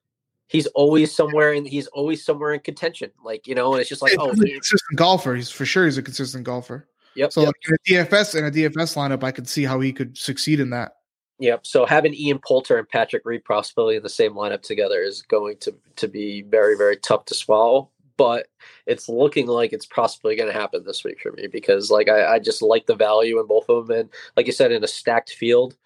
[0.53, 1.65] He's always somewhere in.
[1.65, 3.11] He's always somewhere in contention.
[3.25, 5.35] Like you know, and it's just like, He's oh, a consistent golfer.
[5.35, 6.87] He's for sure he's a consistent golfer.
[7.15, 7.49] yep, So yep.
[7.49, 10.61] like in a DFS in a DFS lineup, I could see how he could succeed
[10.61, 10.97] in that.
[11.39, 11.67] Yep.
[11.67, 15.57] So having Ian Poulter and Patrick Reed possibly in the same lineup together is going
[15.61, 17.89] to to be very very tough to swallow.
[18.19, 18.49] But
[18.87, 22.35] it's looking like it's possibly going to happen this week for me because like I,
[22.35, 24.89] I just like the value in both of them and like you said in a
[24.89, 25.77] stacked field,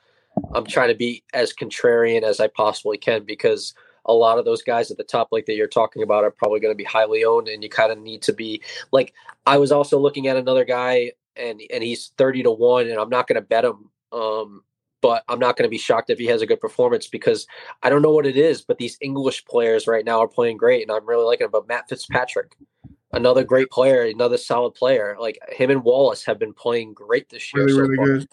[0.52, 3.74] I'm trying to be as contrarian as I possibly can because
[4.06, 6.60] a lot of those guys at the top like that you're talking about are probably
[6.60, 9.12] going to be highly owned and you kind of need to be like
[9.46, 13.10] I was also looking at another guy and and he's 30 to 1 and I'm
[13.10, 14.62] not going to bet him um
[15.02, 17.46] but I'm not going to be shocked if he has a good performance because
[17.82, 20.82] I don't know what it is, but these English players right now are playing great,
[20.82, 21.52] and I'm really liking it.
[21.52, 22.56] But Matt Fitzpatrick,
[23.12, 25.16] another great player, another solid player.
[25.20, 27.66] Like him and Wallace have been playing great this year.
[27.66, 28.06] Really, so really far.
[28.06, 28.28] good.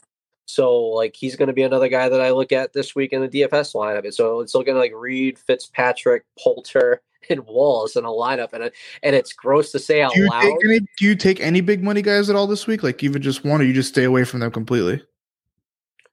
[0.46, 3.22] So like he's going to be another guy that I look at this week in
[3.22, 4.04] the DFS lineup.
[4.04, 8.70] And so it's looking like Reed, Fitzpatrick, Poulter, and Wallace in a lineup, and uh,
[9.02, 10.42] and it's gross to say out Do you loud.
[10.42, 10.80] take any?
[10.98, 12.84] Do you take any big money guys at all this week?
[12.84, 15.02] Like even just one, or you just stay away from them completely?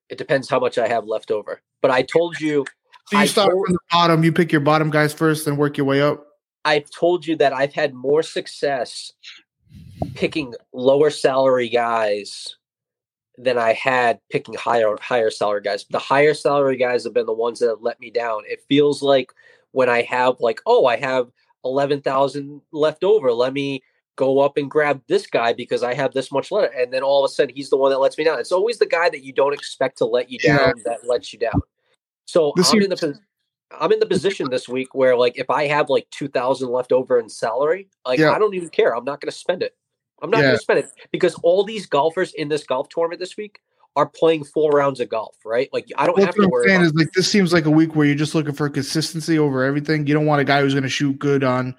[0.08, 1.60] It depends how much I have left over.
[1.82, 2.64] But I told you,
[3.08, 4.22] So you I start told- from the bottom.
[4.24, 6.24] You pick your bottom guys first, then work your way up.
[6.64, 9.12] I've told you that I've had more success
[10.14, 12.56] picking lower salary guys
[13.42, 15.84] than I had picking higher higher salary guys.
[15.90, 18.42] The higher salary guys have been the ones that have let me down.
[18.46, 19.32] It feels like
[19.72, 21.28] when I have like, oh, I have
[21.64, 23.32] eleven thousand left over.
[23.32, 23.82] Let me
[24.16, 26.74] go up and grab this guy because I have this much left.
[26.74, 28.38] And then all of a sudden he's the one that lets me down.
[28.38, 30.58] It's always the guy that you don't expect to let you Yeah.
[30.58, 31.60] down that lets you down.
[32.26, 33.18] So This I'm in the
[33.72, 36.92] I'm in the position this week where like if I have like two thousand left
[36.92, 38.32] over in salary, like Yeah.
[38.32, 38.94] I don't even care.
[38.94, 39.74] I'm not gonna spend it.
[40.22, 40.48] I'm not Yeah.
[40.48, 43.60] gonna spend it because all these golfers in this golf tournament this week
[43.96, 45.68] are playing four rounds of golf, right?
[45.72, 47.96] Like I don't Well, have to worry saying is like this seems like a week
[47.96, 50.06] where you're just looking for consistency over everything.
[50.06, 51.74] You don't want a guy who's going to shoot good on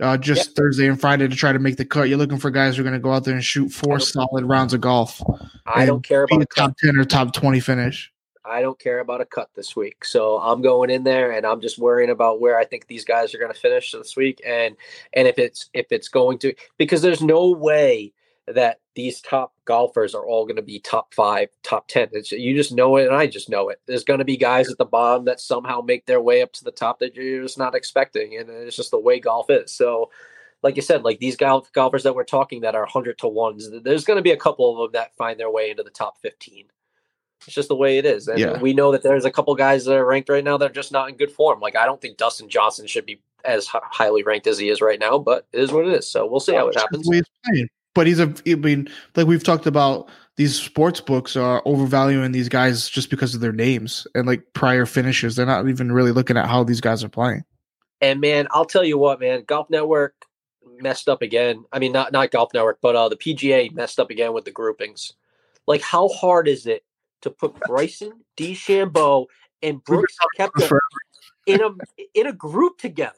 [0.00, 2.08] uh, just Thursday and Friday to try to make the cut.
[2.08, 4.44] You're looking for guys who are going to go out there and shoot four solid
[4.44, 5.22] rounds of golf.
[5.66, 8.12] I don't care about a a top ten or top twenty finish.
[8.46, 10.04] I don't care about a cut this week.
[10.04, 13.34] So I'm going in there and I'm just worrying about where I think these guys
[13.34, 14.76] are going to finish this week and
[15.12, 18.12] and if it's if it's going to because there's no way
[18.46, 22.10] that these top golfers are all going to be top 5, top 10.
[22.12, 23.80] It's, you just know it and I just know it.
[23.86, 26.64] There's going to be guys at the bottom that somehow make their way up to
[26.64, 29.72] the top that you're just not expecting and it's just the way golf is.
[29.72, 30.10] So
[30.62, 33.82] like you said, like these golf golfers that we're talking that are 100 to 1s,
[33.82, 36.18] there's going to be a couple of them that find their way into the top
[36.18, 36.66] 15.
[37.46, 38.28] It's just the way it is.
[38.28, 38.58] And Yeah.
[38.58, 40.92] we know that there's a couple guys that are ranked right now that are just
[40.92, 41.60] not in good form.
[41.60, 44.98] Like I don't think Dustin Johnson should be as highly ranked as he is right
[44.98, 46.10] now, but it is what it is.
[46.10, 47.08] So we'll see how it happens.
[47.94, 48.34] But he's a.
[48.46, 53.34] I mean, like we've talked about, these sports books are overvaluing these guys just because
[53.34, 55.36] of their names and like prior finishes.
[55.36, 57.44] They're not even really looking at how these guys are playing.
[58.02, 60.14] And man, I'll tell you what, man, Golf Network
[60.78, 61.64] messed up again.
[61.72, 64.50] I mean, not not Golf Network, but uh, the PGA messed up again with the
[64.50, 65.14] groupings.
[65.66, 66.84] Like, how hard is it
[67.22, 69.26] to put Bryson, DeChambeau,
[69.62, 70.78] and Brooks Koepka
[71.46, 71.70] in a
[72.14, 73.14] in a group together?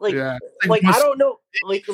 [0.00, 1.86] Like, yeah, like I don't know, like,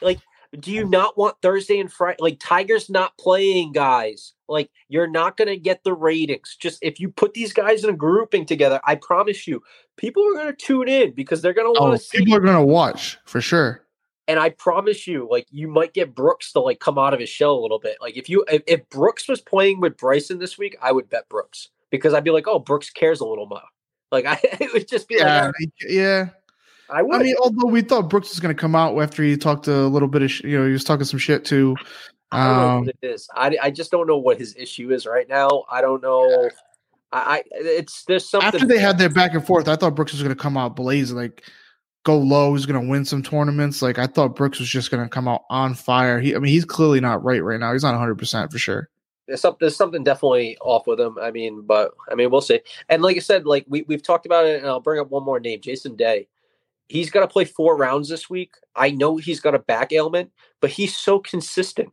[0.00, 0.20] like,
[0.58, 2.16] do you not want Thursday and Friday?
[2.20, 4.32] Like, Tiger's not playing, guys.
[4.48, 6.56] Like, you're not gonna get the ratings.
[6.58, 9.62] Just if you put these guys in a grouping together, I promise you,
[9.96, 12.18] people are gonna tune in because they're gonna want Oh, to see.
[12.18, 13.85] people are gonna watch for sure.
[14.28, 17.28] And I promise you, like, you might get Brooks to like come out of his
[17.28, 17.96] shell a little bit.
[18.00, 21.28] Like, if you if, if Brooks was playing with Bryson this week, I would bet
[21.28, 23.62] Brooks because I'd be like, oh, Brooks cares a little more.
[24.10, 26.28] Like, I it would just be Yeah, like, yeah.
[26.88, 27.14] I would.
[27.20, 29.86] I mean, although we thought Brooks was going to come out after he talked a
[29.88, 31.74] little bit of, sh- you know, he was talking some shit too.
[32.32, 33.28] I don't know Um, what it is.
[33.34, 35.64] I, I just don't know what his issue is right now.
[35.70, 36.50] I don't know.
[37.12, 40.12] I, I it's there's something after they had their back and forth, I thought Brooks
[40.12, 41.44] was going to come out blazing, like
[42.06, 42.54] go low.
[42.54, 43.82] He's going to win some tournaments.
[43.82, 46.20] Like I thought Brooks was just going to come out on fire.
[46.20, 47.72] He, I mean, he's clearly not right right now.
[47.72, 48.88] He's not 100 percent for sure.
[49.26, 51.18] there's something there's something definitely off with him.
[51.20, 52.60] I mean, but I mean, we'll see.
[52.88, 55.24] And like I said, like we we've talked about it, and I'll bring up one
[55.24, 56.28] more name, Jason Day.
[56.88, 58.54] He's got to play four rounds this week.
[58.76, 60.30] I know he's got a back ailment,
[60.60, 61.92] but he's so consistent.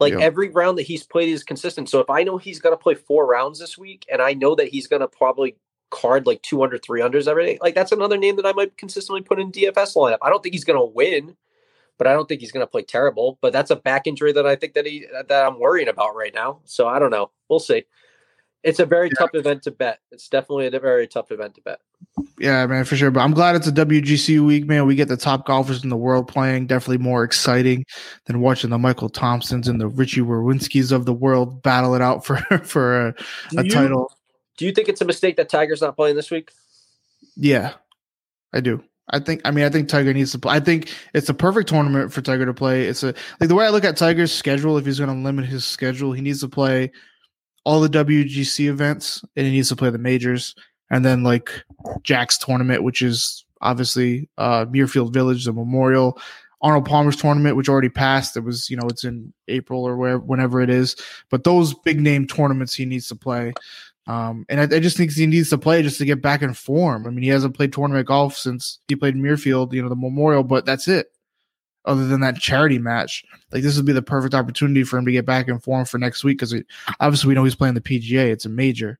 [0.00, 1.88] Like every round that he's played is consistent.
[1.88, 4.54] So if I know he's going to play four rounds this week, and I know
[4.56, 5.56] that he's going to probably
[5.90, 9.38] card like 200, 300s every day, like that's another name that I might consistently put
[9.38, 10.18] in DFS lineup.
[10.22, 11.36] I don't think he's going to win,
[11.98, 13.38] but I don't think he's going to play terrible.
[13.40, 16.34] But that's a back injury that I think that he that I'm worrying about right
[16.34, 16.60] now.
[16.64, 17.30] So I don't know.
[17.48, 17.84] We'll see.
[18.62, 20.00] It's a very tough event to bet.
[20.10, 21.78] It's definitely a very tough event to bet.
[22.38, 23.12] Yeah, man, for sure.
[23.12, 24.86] But I'm glad it's a WGC week, man.
[24.86, 26.66] We get the top golfers in the world playing.
[26.66, 27.84] Definitely more exciting
[28.24, 32.26] than watching the Michael Thompsons and the Richy Werenskis of the world battle it out
[32.26, 33.14] for for a,
[33.56, 34.12] a you- title.
[34.56, 36.50] Do you think it's a mistake that Tiger's not playing this week?
[37.36, 37.74] Yeah,
[38.52, 38.82] I do.
[39.08, 39.42] I think.
[39.44, 40.54] I mean, I think Tiger needs to play.
[40.54, 42.86] I think it's a perfect tournament for Tiger to play.
[42.86, 44.78] It's a like the way I look at Tiger's schedule.
[44.78, 46.90] If he's going to limit his schedule, he needs to play
[47.64, 50.54] all the WGC events and he needs to play the majors,
[50.90, 51.50] and then like
[52.02, 56.18] Jack's tournament, which is obviously uh Muirfield Village, the Memorial.
[56.62, 58.34] Arnold Palmer's tournament, which already passed.
[58.36, 60.96] It was, you know, it's in April or where, whenever it is.
[61.30, 63.52] But those big name tournaments he needs to play.
[64.06, 66.54] Um, and I, I just think he needs to play just to get back in
[66.54, 67.06] form.
[67.06, 70.44] I mean, he hasn't played tournament golf since he played Muirfield, you know, the Memorial,
[70.44, 71.08] but that's it.
[71.84, 75.12] Other than that charity match, like this would be the perfect opportunity for him to
[75.12, 76.54] get back in form for next week because
[76.98, 78.30] obviously we know he's playing the PGA.
[78.30, 78.98] It's a major.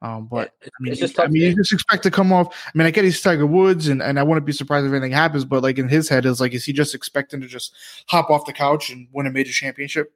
[0.00, 2.54] Um, but I mean, just I mean, you just expect to come off.
[2.66, 5.12] I mean, I get he's Tiger Woods, and, and I wouldn't be surprised if anything
[5.12, 5.46] happens.
[5.46, 7.74] But like in his head, is like, is he just expecting to just
[8.08, 10.12] hop off the couch and win a major championship?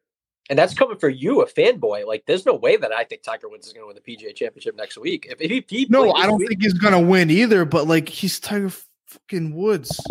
[0.51, 2.07] And that's coming for you, a fanboy.
[2.07, 4.34] Like, there's no way that I think Tiger Woods is going to win the PGA
[4.34, 5.26] Championship next week.
[5.30, 7.64] If, if he, he No, I don't week- think he's gonna win either.
[7.66, 8.70] But like, he's Tiger
[9.07, 10.01] fucking Woods.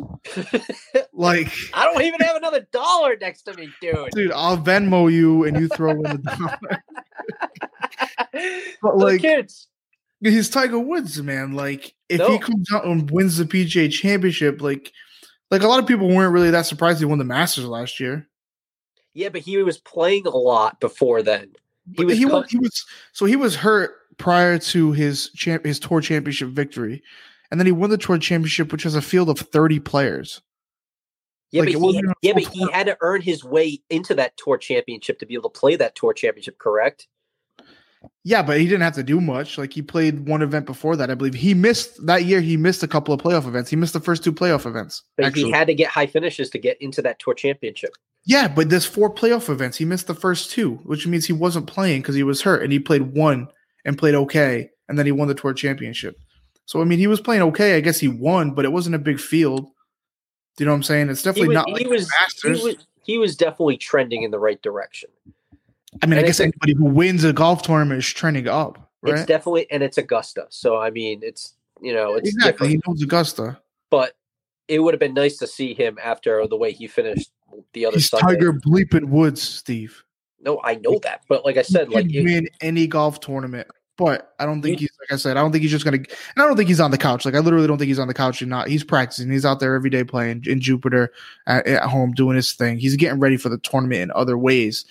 [1.13, 4.11] Like, I don't even have another dollar next to me, dude.
[4.11, 6.83] dude, I'll Venmo you, and you throw in the dollar.
[8.81, 9.67] but like- kids.
[10.21, 11.53] he's Tiger Woods, man.
[11.53, 12.31] Like if No.
[12.31, 14.91] he comes out and wins the PGA Championship, like
[15.49, 18.27] like a lot of people weren't really that surprised he won the Masters last year.
[19.17, 21.51] Yeah, but he was playing a lot before then.
[21.95, 25.79] He was he was, he was so he was hurt prior to his champ his
[25.79, 27.01] tour championship victory,
[27.49, 30.43] and then he won the tour championship, which has a field of thirty players.
[31.49, 33.81] Yeah, Like, but, he, wasn't even a yeah, but he had to earn his way
[33.89, 37.07] into that tour championship to be able to play that tour championship, correct?
[38.23, 39.57] Yeah, but he didn't have to do much.
[39.57, 41.33] Like he played one event before that, I believe.
[41.33, 42.39] He missed that year.
[42.39, 43.71] He missed a couple of playoff events.
[43.71, 45.01] He missed the first two playoff events.
[45.15, 45.45] But actually.
[45.45, 47.95] he had to get high finishes to get into that tour championship.
[48.27, 49.77] Yeah, but there's four playoff events.
[49.77, 52.73] He missed the first two, which means he wasn't playing because he was hurt, and
[52.73, 53.47] he played one
[53.85, 56.19] and played okay, and then he won the tour championship.
[56.65, 57.77] So I mean, he was playing okay.
[57.77, 59.67] I guess he won, but it wasn't a big field.
[60.57, 61.09] Do you know what I'm saying?
[61.09, 64.31] It's He definitely was, not he, was, the he was he was definitely trending in
[64.31, 65.09] the right direction.
[66.03, 69.27] I mean, I guess anybody who wins a golf tournament is trending up, It's right?
[69.27, 70.47] definitely and it's Augusta.
[70.49, 72.67] So I mean it's you know, it's exactly.
[72.67, 73.57] He knows Augusta.
[73.89, 74.17] But
[74.67, 77.31] it would have been nice to see him after the way he finished
[77.73, 78.35] the other He's Sunday.
[78.35, 80.03] Tiger bleeping Woods, Steve.
[80.39, 81.23] No, I know that.
[81.27, 83.67] But like I said, he like it- win any golf tournament.
[83.97, 85.37] But I don't think he's like I said.
[85.37, 85.97] I don't think he's just gonna.
[85.97, 87.25] And I don't think he's on the couch.
[87.25, 88.67] Like I literally don't think he's on the couch and not.
[88.67, 89.31] He's practicing.
[89.31, 91.11] He's out there every day playing in Jupiter
[91.47, 92.77] at, at home doing his thing.
[92.77, 94.85] He's getting ready for the tournament in other ways.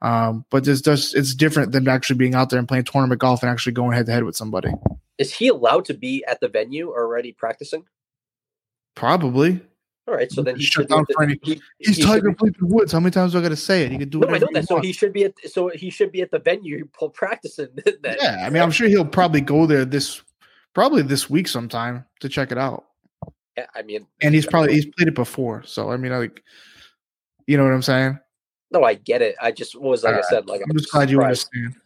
[0.00, 3.42] Um, but this does it's different than actually being out there and playing tournament golf
[3.42, 4.70] and actually going head to head with somebody.
[5.18, 7.84] is he allowed to be at the venue already practicing?
[8.94, 9.60] Probably.
[10.08, 12.30] All right, so then he Shut down at the- for any- he- He's he Tiger
[12.30, 12.92] bleeping Woods.
[12.92, 13.90] How many times do I got to say it?
[13.90, 14.68] He could do No, I know that.
[14.68, 17.68] So he should be at so he should be at the venue practicing.
[18.02, 18.16] Then.
[18.20, 20.22] Yeah, I mean, I'm sure he'll probably go there this
[20.74, 22.84] probably this week sometime to check it out.
[23.58, 26.42] Yeah, I mean, And he's probably he's played it before, so I mean, like,
[27.46, 28.18] you know what I'm saying?
[28.72, 29.34] no, I get it.
[29.40, 31.48] I just was like I said, like I'm just glad you surprised.
[31.54, 31.82] understand.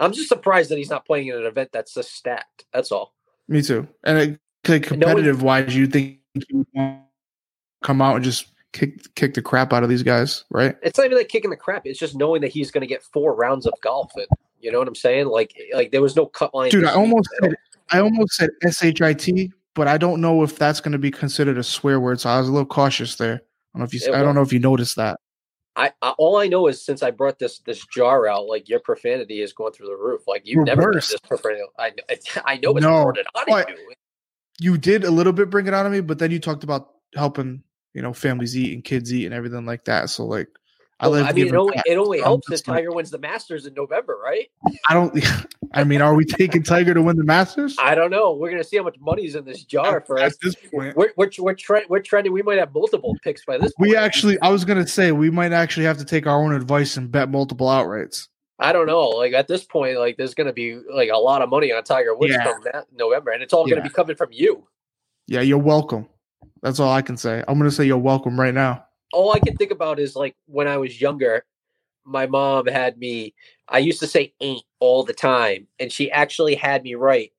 [0.00, 2.66] I'm just surprised that he's not playing in an event that's so stacked.
[2.72, 3.14] That's all.
[3.48, 3.88] Me too.
[4.04, 7.02] And like, competitive wise, you think he would want
[7.82, 10.76] come out and just kick kick the crap out of these guys, right?
[10.82, 11.86] It's not even like kicking the crap.
[11.86, 14.10] It's just knowing that he's going to get four rounds of golf.
[14.16, 14.26] And
[14.60, 15.26] you know what I'm saying?
[15.26, 16.70] Like, like there was no cut line.
[16.70, 17.54] Dude, I almost said
[17.92, 21.62] I almost said shit, but I don't know if that's going to be considered a
[21.62, 23.34] swear word, so I was a little cautious there.
[23.34, 25.20] I don't know if you It I don't know if you noticed that.
[25.76, 28.80] I, I all I know is since I brought this this jar out, like your
[28.80, 30.22] profanity is going through the roof.
[30.26, 31.62] Like you've never done this profanity.
[31.78, 31.92] I
[32.44, 33.92] I know it's No, recorded on you.
[34.60, 36.94] You did a little bit bring it out of me, but then you talked about
[37.14, 37.62] helping,
[37.98, 40.08] you know, families eat and kids eat and everything like that.
[40.08, 40.46] So like
[41.00, 43.74] I Well, I mean, it only it only helps if Tiger wins the Masters in
[43.74, 44.48] November, right?
[44.88, 45.12] I don't.
[45.74, 47.76] I mean, are we taking Tiger to win the Masters?
[47.80, 48.34] I don't know.
[48.34, 50.36] We're gonna see how much money's in this jar for At us.
[50.40, 52.32] this point, We're we're we're, tre- we're trending.
[52.32, 53.72] We might have multiple picks by this.
[53.80, 53.98] we point.
[53.98, 54.40] actually.
[54.42, 57.28] I was gonna say we might actually have to take our own advice and bet
[57.30, 58.28] multiple outrights.
[58.60, 59.08] I don't know.
[59.08, 62.14] Like at this point, like there's gonna be like a lot of money on Tiger
[62.14, 62.44] Woods Yeah.
[62.44, 64.66] come that November, and it's all gonna be coming from you.
[65.26, 66.08] Yeah, you're welcome.
[66.62, 67.42] That's all I can say.
[67.46, 68.84] I'm gonna say you're welcome right now.
[69.12, 71.44] all I can think about is like when I was younger,
[72.04, 73.34] my mom had me.
[73.68, 77.32] I used to say ain't all the time, and she actually had me right.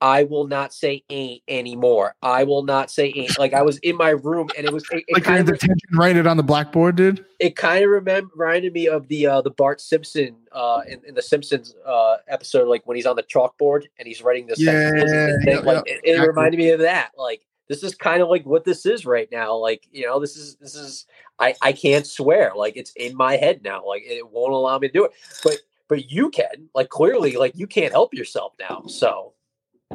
[0.00, 2.16] I will not say ain't anymore.
[2.22, 3.38] I will not say ain't.
[3.38, 5.78] Like I was in my room, and it was it, it Like kind of detention,
[5.94, 7.24] write it on the blackboard, dude.
[7.38, 11.22] it kind of reminded me of the uh, the Bart Simpson uh, in, in the
[11.22, 14.60] Simpsons uh, episode, like when he's on the chalkboard and he's writing this.
[14.60, 15.38] Yeah, thing.
[15.46, 16.28] yeah, like yeah, it, it exactly.
[16.28, 17.12] reminded me of that.
[17.16, 19.56] Like this is kind of like what this is right now.
[19.56, 21.06] Like you know, this is this is
[21.38, 22.52] I I can't swear.
[22.56, 23.86] Like it's in my head now.
[23.86, 25.12] Like it won't allow me to do it.
[25.42, 25.58] But
[25.88, 26.68] but you can.
[26.74, 28.84] Like clearly, like you can't help yourself now.
[28.86, 29.34] So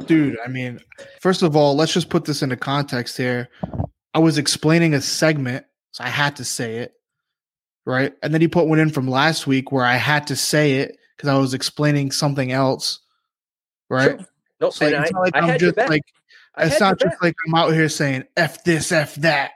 [0.06, 0.80] Dude, I mean,
[1.20, 3.50] first of all, let's just put this into context here.
[4.14, 6.94] I was explaining a segment, so I had to say it,
[7.86, 8.14] right?
[8.22, 10.98] And then he put one in from last week where I had to say it
[11.16, 13.00] because I was explaining something else,
[13.90, 14.20] right?
[14.20, 14.28] Sure.
[14.62, 16.04] no, So like, I, like I i'm had just like
[16.60, 19.52] it's not just like I'm out here saying f this, f that.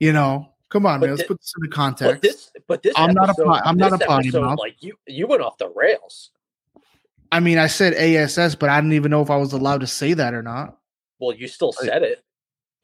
[0.00, 1.16] You know, come on, But man.
[1.16, 2.22] Let's thi- put this into But context.
[2.22, 4.58] this, but this, I'm not a episode- pot- I'm not a potty episode, mouth.
[4.58, 6.30] Like you, you went off the rails.
[7.30, 9.86] I mean, I said ASS, but I didn't even know if I was allowed to
[9.86, 10.78] say that or not.
[11.18, 12.24] Well, you still Like- said it.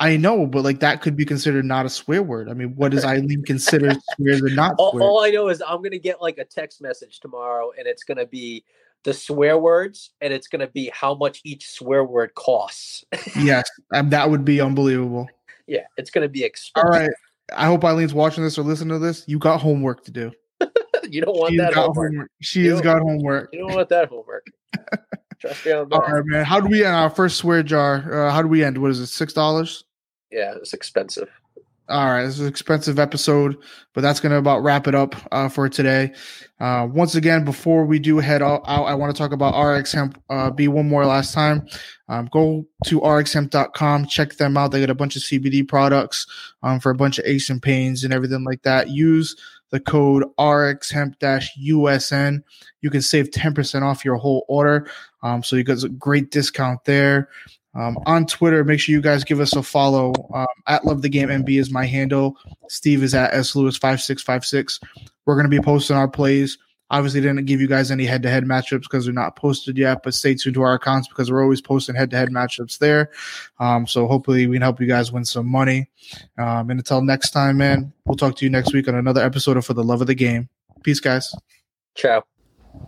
[0.01, 2.49] I know, but like that could be considered not a swear word.
[2.49, 5.83] I mean, what does Eileen consider swears or not All, all I know is I'm
[5.83, 8.65] gonna get like a text message tomorrow, and it's gonna be
[9.05, 13.05] the swear words, and it's going to be how much each swear word costs.
[13.39, 15.29] yes, um, that would be unbelievable.
[15.67, 16.91] yeah, it's going to be expensive.
[16.93, 17.11] All right.
[17.57, 19.25] I hope Eileen's watching this or listening to this.
[19.27, 20.33] You got homework to do.
[21.09, 22.11] you don't want She's that homework.
[22.11, 22.31] homework.
[22.43, 23.49] She You has got homework.
[23.55, 24.47] You don't want that homework.
[25.41, 25.95] Trust me on that.
[25.95, 26.45] All right, man.
[26.45, 28.27] How do we end our first swear jar?
[28.27, 28.77] Uh, how do we end?
[28.77, 29.07] What is it?
[29.07, 29.85] Six dollars.
[30.31, 31.31] Yeah, it's expensive.
[31.91, 33.57] All right, this is an expensive episode,
[33.95, 36.13] but that's going to about wrap it up uh, for today.
[36.61, 40.23] Uh, once again, before we do head out, I want to talk about RX Hemp
[40.29, 41.67] uh, B one more last time.
[42.11, 44.71] Um, go to rxhemp.com, check them out.
[44.71, 46.27] They got a bunch of CBD products
[46.63, 48.91] um, for a bunch of aches and pains and everything like that.
[48.91, 49.35] Use
[49.71, 52.43] the code RXHemp-USN.
[52.83, 54.91] You can save 10% off your whole order.
[55.23, 57.31] Um, so you got a great discount there.
[57.79, 60.13] Um, on Twitter, make sure you guys give us a follow.
[60.35, 62.37] Um, at Love the Game MB is my handle.
[62.69, 64.81] Steve is at S Lewis five six five six.
[65.25, 66.59] We're gonna be posting our plays.
[66.91, 70.03] Obviously, didn't give you guys any head to head matchups because they're not posted yet,
[70.03, 73.11] but stay tuned to our accounts because we're always posting head to head matchups there.
[73.61, 75.89] Um, so hopefully, we can help you guys win some money.
[76.39, 79.57] Um, and until next time, man, we'll talk to you next week on another episode
[79.59, 80.49] of For the Love of the Game.
[80.83, 81.35] Peace, guys.
[81.95, 82.25] Ciao.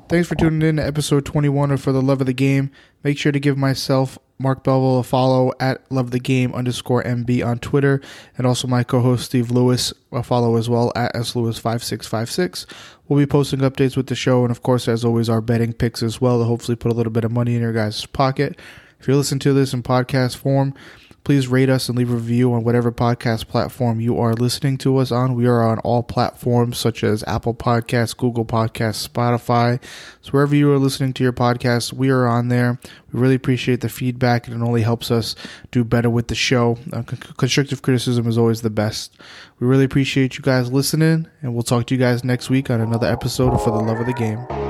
[0.09, 2.71] Thanks for tuning in to episode 21 of For the Love of the Game.
[3.05, 7.45] Make sure to give myself, Marc Belville, a follow at Love the Game underscore MB
[7.45, 8.01] on Twitter,
[8.39, 12.67] and also my co host Steve Lewis a follow as well at slewis5656.
[13.07, 16.03] We'll be posting updates with the show, and of course, as always, our betting picks
[16.03, 18.59] as well to hopefully put a little bit of money in your guys' pocket.
[18.99, 20.75] If you're listening to this in podcast form,
[21.25, 24.97] please rate us and leave a review on whatever podcast platform you are listening to
[24.97, 25.35] us on.
[25.35, 29.83] We are on all platforms such as Apple Podcasts, Google Podcasts, Spotify.
[30.23, 32.79] So wherever you are listening to your podcast, we are on there.
[33.13, 35.35] We really appreciate the feedback, and it only helps us
[35.71, 36.79] do better with the show.
[36.93, 39.17] Uh, con- constructive criticism is always the best.
[39.59, 42.81] We really appreciate you guys listening, and we'll talk to you guys next week on
[42.81, 44.70] another episode of For the Love of the Game.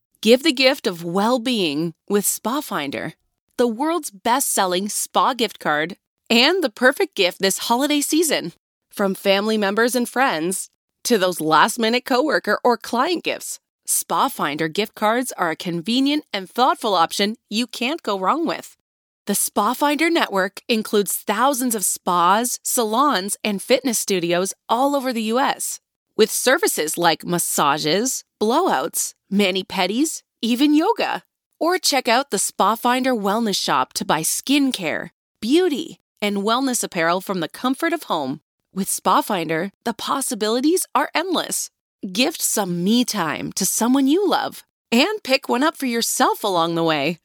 [0.21, 3.13] Give the gift of well being with Spa Finder,
[3.57, 5.97] the world's best selling spa gift card,
[6.29, 8.53] and the perfect gift this holiday season.
[8.91, 10.69] From family members and friends
[11.05, 16.23] to those last minute coworker or client gifts, Spa Finder gift cards are a convenient
[16.31, 18.77] and thoughtful option you can't go wrong with.
[19.25, 25.33] The Spa Finder network includes thousands of spas, salons, and fitness studios all over the
[25.33, 25.79] U.S.
[26.21, 31.23] with services like massages, blowouts, mani pedis, even yoga.
[31.59, 35.09] Or check out the Spa Finder Wellness Shop to buy skincare,
[35.41, 38.39] beauty, and wellness apparel from the comfort of home.
[38.71, 41.71] With Spa Finder, the possibilities are endless.
[42.13, 44.61] Gift some me time to someone you love
[44.91, 47.17] and pick one up for yourself along the way.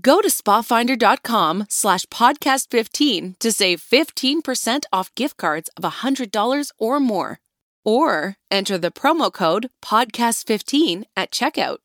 [0.00, 6.98] Go to spafinder.com slash podcast 15 to save 15% off gift cards of $100 or
[6.98, 7.38] more.
[7.84, 11.80] Or enter the promo code podcast15 at checkout.